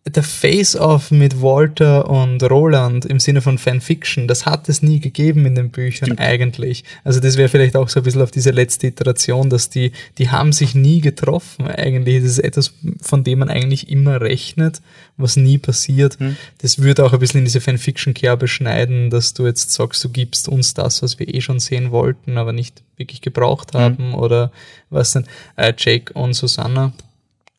[0.08, 5.44] der Face-Off mit Walter und Roland im Sinne von Fanfiction, das hat es nie gegeben
[5.46, 6.20] in den Büchern Stimmt.
[6.20, 6.84] eigentlich.
[7.02, 10.30] Also das wäre vielleicht auch so ein bisschen auf diese letzte Iteration, dass die, die
[10.30, 12.22] haben sich nie getroffen eigentlich.
[12.22, 14.80] Das ist etwas, von dem man eigentlich immer rechnet,
[15.16, 16.20] was nie passiert.
[16.20, 16.36] Hm.
[16.58, 20.48] Das würde auch ein bisschen in diese Fanfiction-Kerbe schneiden, dass du jetzt sagst, du gibst
[20.48, 23.80] uns das, was wir eh schon sehen wollten, aber nicht wirklich gebraucht hm.
[23.80, 24.14] haben hm.
[24.14, 24.52] oder
[24.88, 25.24] was denn,
[25.56, 26.92] äh, Jake und Susanna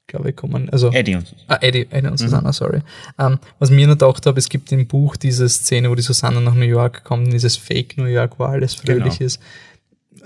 [0.07, 0.69] glaube ich, kommen.
[0.69, 1.43] Also, Eddie und Susanna.
[1.47, 2.53] Ah, Eddie, Eddie und Susanna, mhm.
[2.53, 2.81] sorry.
[3.19, 6.39] Ähm, was mir noch gedacht habe, es gibt im Buch diese Szene, wo die Susanna
[6.39, 9.27] nach New York kommt, dieses Fake New York, wo alles fröhlich genau.
[9.27, 9.39] ist.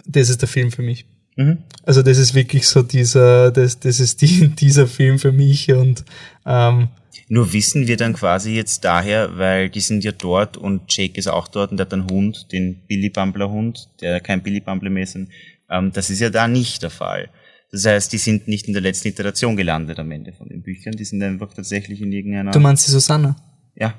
[0.06, 1.06] Das ist der Film für mich.
[1.36, 1.60] Mhm.
[1.84, 6.04] Also das ist wirklich so dieser, das, das ist die, dieser Film für mich und
[6.46, 6.90] ähm,
[7.28, 11.28] nur wissen wir dann quasi jetzt daher, weil die sind ja dort und Jake ist
[11.28, 14.90] auch dort und der hat einen Hund, den Billy Bumbler Hund, der kein Billy Bumbler
[14.90, 15.18] mehr ist.
[15.70, 17.30] Ähm, das ist ja da nicht der Fall.
[17.72, 20.94] Das heißt, die sind nicht in der letzten Iteration gelandet am Ende von den Büchern,
[20.94, 22.52] die sind einfach tatsächlich in irgendeiner.
[22.52, 23.36] Du meinst die Susanna?
[23.76, 23.94] Ja.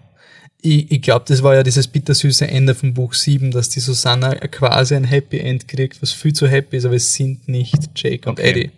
[0.60, 4.34] Ich, ich glaube, das war ja dieses bittersüße Ende von Buch 7, dass die Susanna
[4.36, 8.28] quasi ein Happy End kriegt, was viel zu happy ist, aber es sind nicht Jake
[8.28, 8.50] und okay.
[8.50, 8.70] Eddie.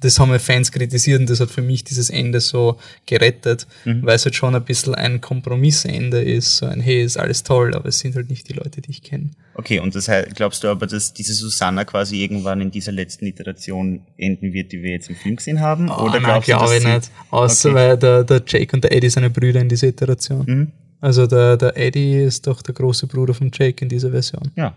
[0.00, 4.06] Das haben ja Fans kritisiert und das hat für mich dieses Ende so gerettet, Mhm.
[4.06, 7.74] weil es halt schon ein bisschen ein Kompromissende ist, so ein hey, ist alles toll,
[7.74, 9.30] aber es sind halt nicht die Leute, die ich kenne.
[9.60, 13.26] Okay, und das heißt, glaubst du aber, dass diese Susanna quasi irgendwann in dieser letzten
[13.26, 15.90] Iteration enden wird, die wir jetzt im Film gesehen haben?
[15.90, 17.10] Oh, Oder nein, glaubst du, glaube ich nicht.
[17.30, 17.74] Außer Okay.
[17.76, 20.44] weil der, der Jake und der Eddie ja Brüder in dieser Iteration.
[20.46, 20.72] Mhm.
[21.00, 24.52] Also der, der Eddie ist doch der große Bruder von Jake in dieser Version.
[24.54, 24.74] Ja.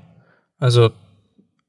[0.57, 0.89] Also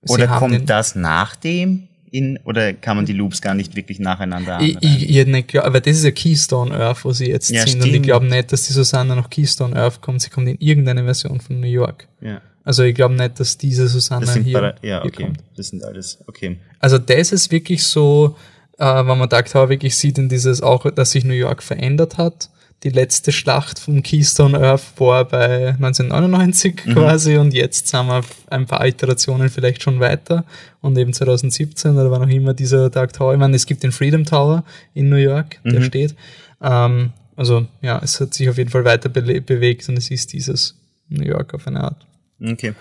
[0.09, 4.59] Oder kommt das nach dem in, oder kann man die Loops gar nicht wirklich nacheinander
[4.61, 4.97] Ich, anreihen?
[5.03, 7.77] ich, ich nicht glaub, aber das ist ja Keystone Earth, wo sie jetzt Ja, sind.
[7.81, 8.07] Und ich stimmt.
[8.07, 10.21] glaube nicht, dass die Susanna nach Keystone Earth kommt.
[10.23, 12.09] Sie kommt in irgendeine Version von New York.
[12.23, 12.41] Ja.
[12.65, 15.23] Also ich glaube nicht, dass diese Susanna Das sind hier, Para- ja, hier okay.
[15.25, 15.39] kommt.
[15.57, 16.59] Das sind alles, okay.
[16.79, 18.37] Also das ist wirklich so,
[18.79, 22.19] äh, wenn man Dark Tower wirklich sieht in dieses auch, dass sich New York verändert
[22.19, 22.51] hat.
[22.85, 26.93] Die letzte Schlacht vom Keystone Earth war bei 1999 Mhm.
[26.95, 30.45] quasi und jetzt sind wir ein paar Iterationen vielleicht schon weiter
[30.81, 33.33] und eben 2017 oder wann auch immer dieser Dark Tower.
[33.35, 35.85] Ich meine, es gibt den Freedom Tower in New York, der Mhm.
[35.85, 36.15] steht.
[36.61, 40.33] Ähm, also ja, es hat sich auf jeden Fall weiter bele- bewegt und es ist
[40.33, 40.75] dieses
[41.09, 42.05] New York auf eine Art.
[42.45, 42.75] Okay.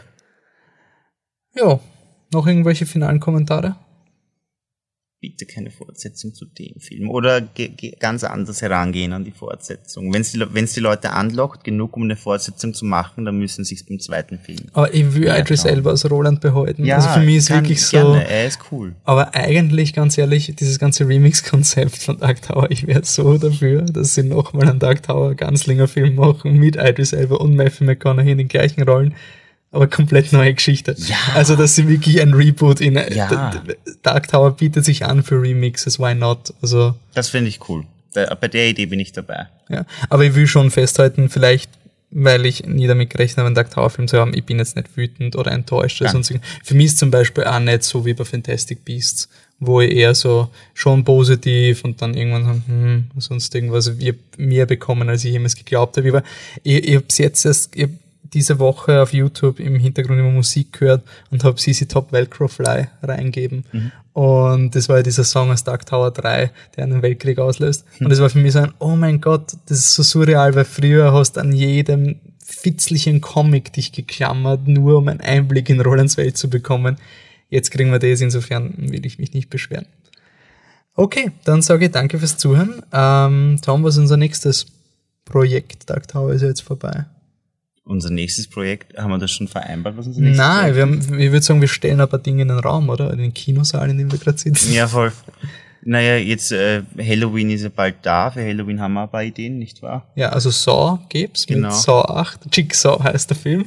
[1.55, 1.80] Ja,
[2.34, 3.76] noch irgendwelche finalen Kommentare?
[5.20, 7.12] Bitte keine Fortsetzung zu dem Film.
[7.12, 7.41] Oder
[7.99, 10.12] ganz anders herangehen an die Fortsetzung.
[10.12, 13.64] Wenn es die, wenn's die Leute anlockt, genug um eine Fortsetzung zu machen, dann müssen
[13.64, 14.62] sie es beim zweiten Film.
[14.74, 15.74] Aber ich will Ja, Idris klar.
[15.76, 16.89] Elba als Roland behalten.
[16.89, 17.97] also für mich ist kann- wirklich so.
[17.97, 18.95] Gerne, er ist cool.
[19.03, 24.16] Aber eigentlich, ganz ehrlich, dieses ganze Remix-Konzept von Dark Tower, ich wäre so dafür, dass
[24.16, 28.39] sie nochmal einen Dark Tower Ganzlinger Film machen mit Idris Elba und Matthew McConaughey in
[28.39, 29.14] den gleichen Rollen.
[29.74, 30.95] Aber komplett neue Geschichte.
[30.97, 31.15] Ja.
[31.34, 33.53] Also, dass sie wirklich ein Reboot in Ja.
[34.03, 36.53] Dark Tower bietet sich an für Remixes, why not?
[36.61, 37.86] Also, Das finde ich cool.
[38.13, 39.47] Da, bei der Idee bin ich dabei.
[39.69, 39.86] ja.
[40.09, 41.69] Aber ich will schon festhalten, vielleicht,
[42.09, 44.76] weil ich nie damit gerechnet habe, einen Dark Tower Film zu haben, ich bin jetzt
[44.76, 46.01] nicht wütend oder enttäuscht.
[46.01, 46.34] Oder sonst.
[46.63, 49.30] Für mich ist zum Beispiel auch nicht so wie bei Fantastic Beasts,
[49.61, 54.65] wo ich eher so schon positiv und dann irgendwann so, hm, sonst irgendwas, wir mehr
[54.65, 56.24] bekommen, als ich jemals geglaubt habe.
[56.63, 57.88] Ich, ich, habe jetzt erst, ich
[58.34, 62.88] diese Woche auf YouTube im Hintergrund immer Musik gehört und habe CC Top Velcro Fly
[63.03, 63.65] reingeben.
[64.13, 67.86] Und das war ja dieser Song aus Dark Tower 3, der einen Weltkrieg auslöst.
[67.99, 70.65] Und das war für mich so ein, oh mein Gott, das ist so surreal, weil
[70.65, 76.38] früher hast an jedem fitzlichen Comic dich geklammert, nur um einen Einblick in Rolands Welt
[76.38, 76.97] zu bekommen.
[77.49, 79.86] Jetzt kriegen wir das, insofern will ich mich nicht beschweren.
[80.95, 82.84] Okay, dann sage ich danke fürs Zuhören.
[82.91, 84.67] Ähm, Tom, was ist unser nächstes
[85.23, 85.89] Projekt?
[85.89, 87.05] Dark Tower ist ja jetzt vorbei.
[87.84, 91.19] Unser nächstes Projekt, haben wir das schon vereinbart, was unser nächstes Nein, Projekt wir haben,
[91.19, 93.11] ich würde sagen, wir stellen ein paar Dinge in den Raum, oder?
[93.11, 94.73] In den Kinosaal, in dem wir gerade sitzen.
[94.73, 95.11] Ja, voll.
[95.84, 98.29] Naja, jetzt äh, Halloween ist ja bald da.
[98.29, 100.11] Für Halloween haben wir ein paar Ideen, nicht wahr?
[100.13, 101.69] Ja, also Saw gibt's Genau.
[101.69, 102.55] mit Saw 8.
[102.55, 103.65] Jigsaw heißt der Film.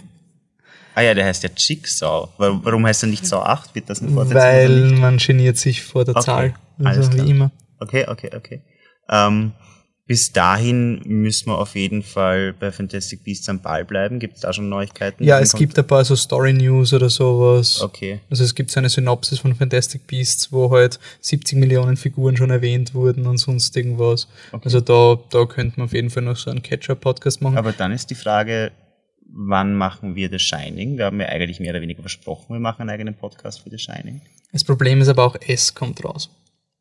[0.94, 2.28] Ah ja, der heißt ja Jigsaw.
[2.38, 3.74] Wa- Warum heißt er nicht Saw 8?
[3.74, 4.40] Wird das eine Fortsetzung?
[4.40, 6.54] Weil man geniert sich vor der Okay, Zahl.
[6.84, 7.26] alles Also klar.
[7.26, 7.50] wie immer.
[7.80, 8.62] Okay, okay, okay.
[9.10, 9.50] Ähm,
[10.06, 14.18] bis dahin müssen wir auf jeden Fall bei Fantastic Beasts am Ball bleiben.
[14.18, 15.24] Gibt es da schon Neuigkeiten?
[15.24, 17.80] Ja, es gibt ein paar so Story News oder sowas.
[17.80, 18.20] Okay.
[18.28, 22.50] Also es gibt so eine Synopsis von Fantastic Beasts, wo halt 70 Millionen Figuren schon
[22.50, 24.28] erwähnt wurden und sonst irgendwas.
[24.62, 27.56] Also da, da könnte man auf jeden Fall noch so einen Catcher-Podcast machen.
[27.56, 28.72] Aber dann ist die Frage,
[29.26, 30.98] wann machen wir The Shining?
[30.98, 33.78] Wir haben ja eigentlich mehr oder weniger versprochen, wir machen einen eigenen Podcast für The
[33.78, 34.20] Shining.
[34.52, 36.30] Das Problem ist aber auch, S kommt raus.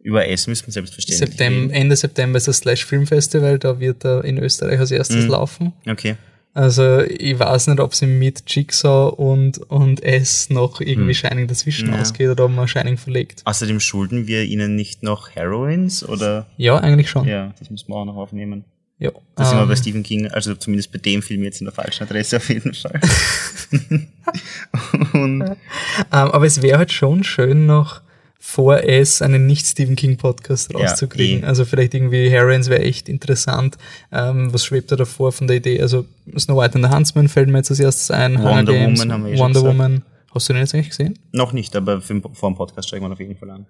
[0.04, 1.72] Über S müssen wir selbstverständlich September, reden.
[1.72, 5.74] Ende September ist das Slash Film Festival, da wird er in Österreich als erstes laufen.
[5.90, 6.16] Okay.
[6.56, 11.88] Also ich weiß nicht, ob sie mit Jigsaw und, und S noch irgendwie Shining dazwischen
[11.88, 11.96] Hm.
[11.96, 12.02] Ja.
[12.02, 13.42] ausgeht oder ob man Shining verlegt.
[13.46, 16.46] Außerdem schulden wir ihnen nicht noch Heroines oder?
[16.58, 17.28] Ja, eigentlich schon.
[17.28, 18.66] Ja, das müssen wir auch noch aufnehmen.
[19.00, 19.10] Ja.
[19.36, 21.74] Da sind wir Ähm, bei Stephen King, also zumindest bei dem Film jetzt in der
[21.74, 23.00] falschen Adresse auf jeden Fall.
[25.14, 25.56] Und Ähm,
[26.10, 28.02] aber es wäre halt schon schön, noch
[28.46, 31.44] vor S einen Nicht-Stephen King-Podcast Ja, rauszukriegen.
[31.44, 31.46] eh.
[31.46, 33.78] Also vielleicht irgendwie Heroines wäre echt interessant.
[34.12, 35.82] Ähm, was schwebt da davor von der Idee?
[35.82, 36.06] Also
[36.38, 38.38] Snow White and the Huntsman fällt mir jetzt als erstes ein.
[38.44, 39.78] Wonder Games, Woman haben wir eh Wonder gesagt.
[39.78, 40.04] Woman.
[40.36, 41.18] Hast du den jetzt eigentlich gesehen?
[41.32, 43.66] noch nicht, aber für, vor dem Podcast steigen wir auf jeden Fall an.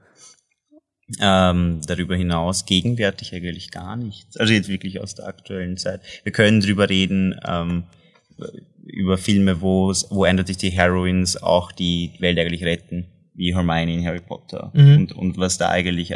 [1.21, 4.37] Ähm, darüber hinaus gegenwärtig eigentlich gar nichts.
[4.37, 6.01] Also jetzt wirklich aus der aktuellen Zeit.
[6.23, 7.83] Wir können drüber reden, ähm,
[8.85, 13.05] über Filme, wo es- wo eindeutig die Heroines auch die Welt eigentlich retten,
[13.35, 14.71] wie Hermione in Harry Potter.
[14.73, 14.97] Mhm.
[14.97, 16.13] Und, und was da eigentlich,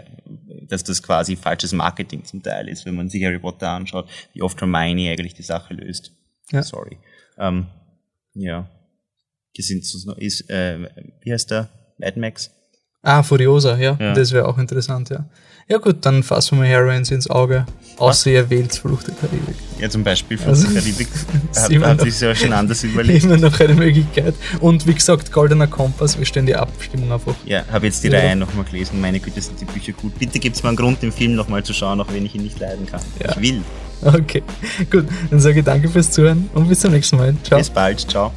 [0.67, 4.41] dass das quasi falsches Marketing zum Teil ist, wenn man sich Harry Potter anschaut, wie
[4.41, 6.11] oft Hermione eigentlich die Sache löst.
[6.51, 6.63] Ja.
[6.63, 6.97] Sorry.
[7.37, 7.67] Ähm,
[8.33, 8.69] ja.
[9.59, 9.83] Sind
[10.19, 10.87] ist, äh,
[11.21, 11.69] wie heißt der?
[11.97, 12.51] Mad Max?
[13.01, 13.97] Ah, Furiosa, ja.
[13.99, 14.13] Ja.
[14.13, 15.27] Das wäre auch interessant, ja.
[15.69, 17.65] Ja gut, dann fassen wir Heroines ins Auge.
[17.97, 19.55] Außer ihr wählt Flucht der Karibik.
[19.79, 21.07] Ja, zum Beispiel von Also, der Karibik.
[21.55, 23.23] Hat, hat noch- sich ja schon anders überlegt.
[23.25, 24.35] Immer noch eine Möglichkeit.
[24.61, 27.33] Und wie gesagt, Goldener Kompass, wir stellen die Abstimmung einfach.
[27.45, 28.19] Ja, habe jetzt die Ja.
[28.19, 29.01] Reihe nochmal gelesen.
[29.01, 30.17] Meine Güte, sind die Bücher gut.
[30.19, 32.59] Bitte gibt's mal einen Grund, den Film nochmal zu schauen, auch wenn ich ihn nicht
[32.59, 33.01] leiden kann.
[33.21, 33.31] Ja.
[33.31, 33.61] Ich will.
[34.03, 34.43] Okay,
[34.91, 35.07] gut.
[35.31, 37.35] Dann sage ich danke fürs Zuhören und bis zum nächsten Mal.
[37.43, 37.57] Ciao.
[37.59, 37.99] Bis bald.
[38.09, 38.31] Ciao.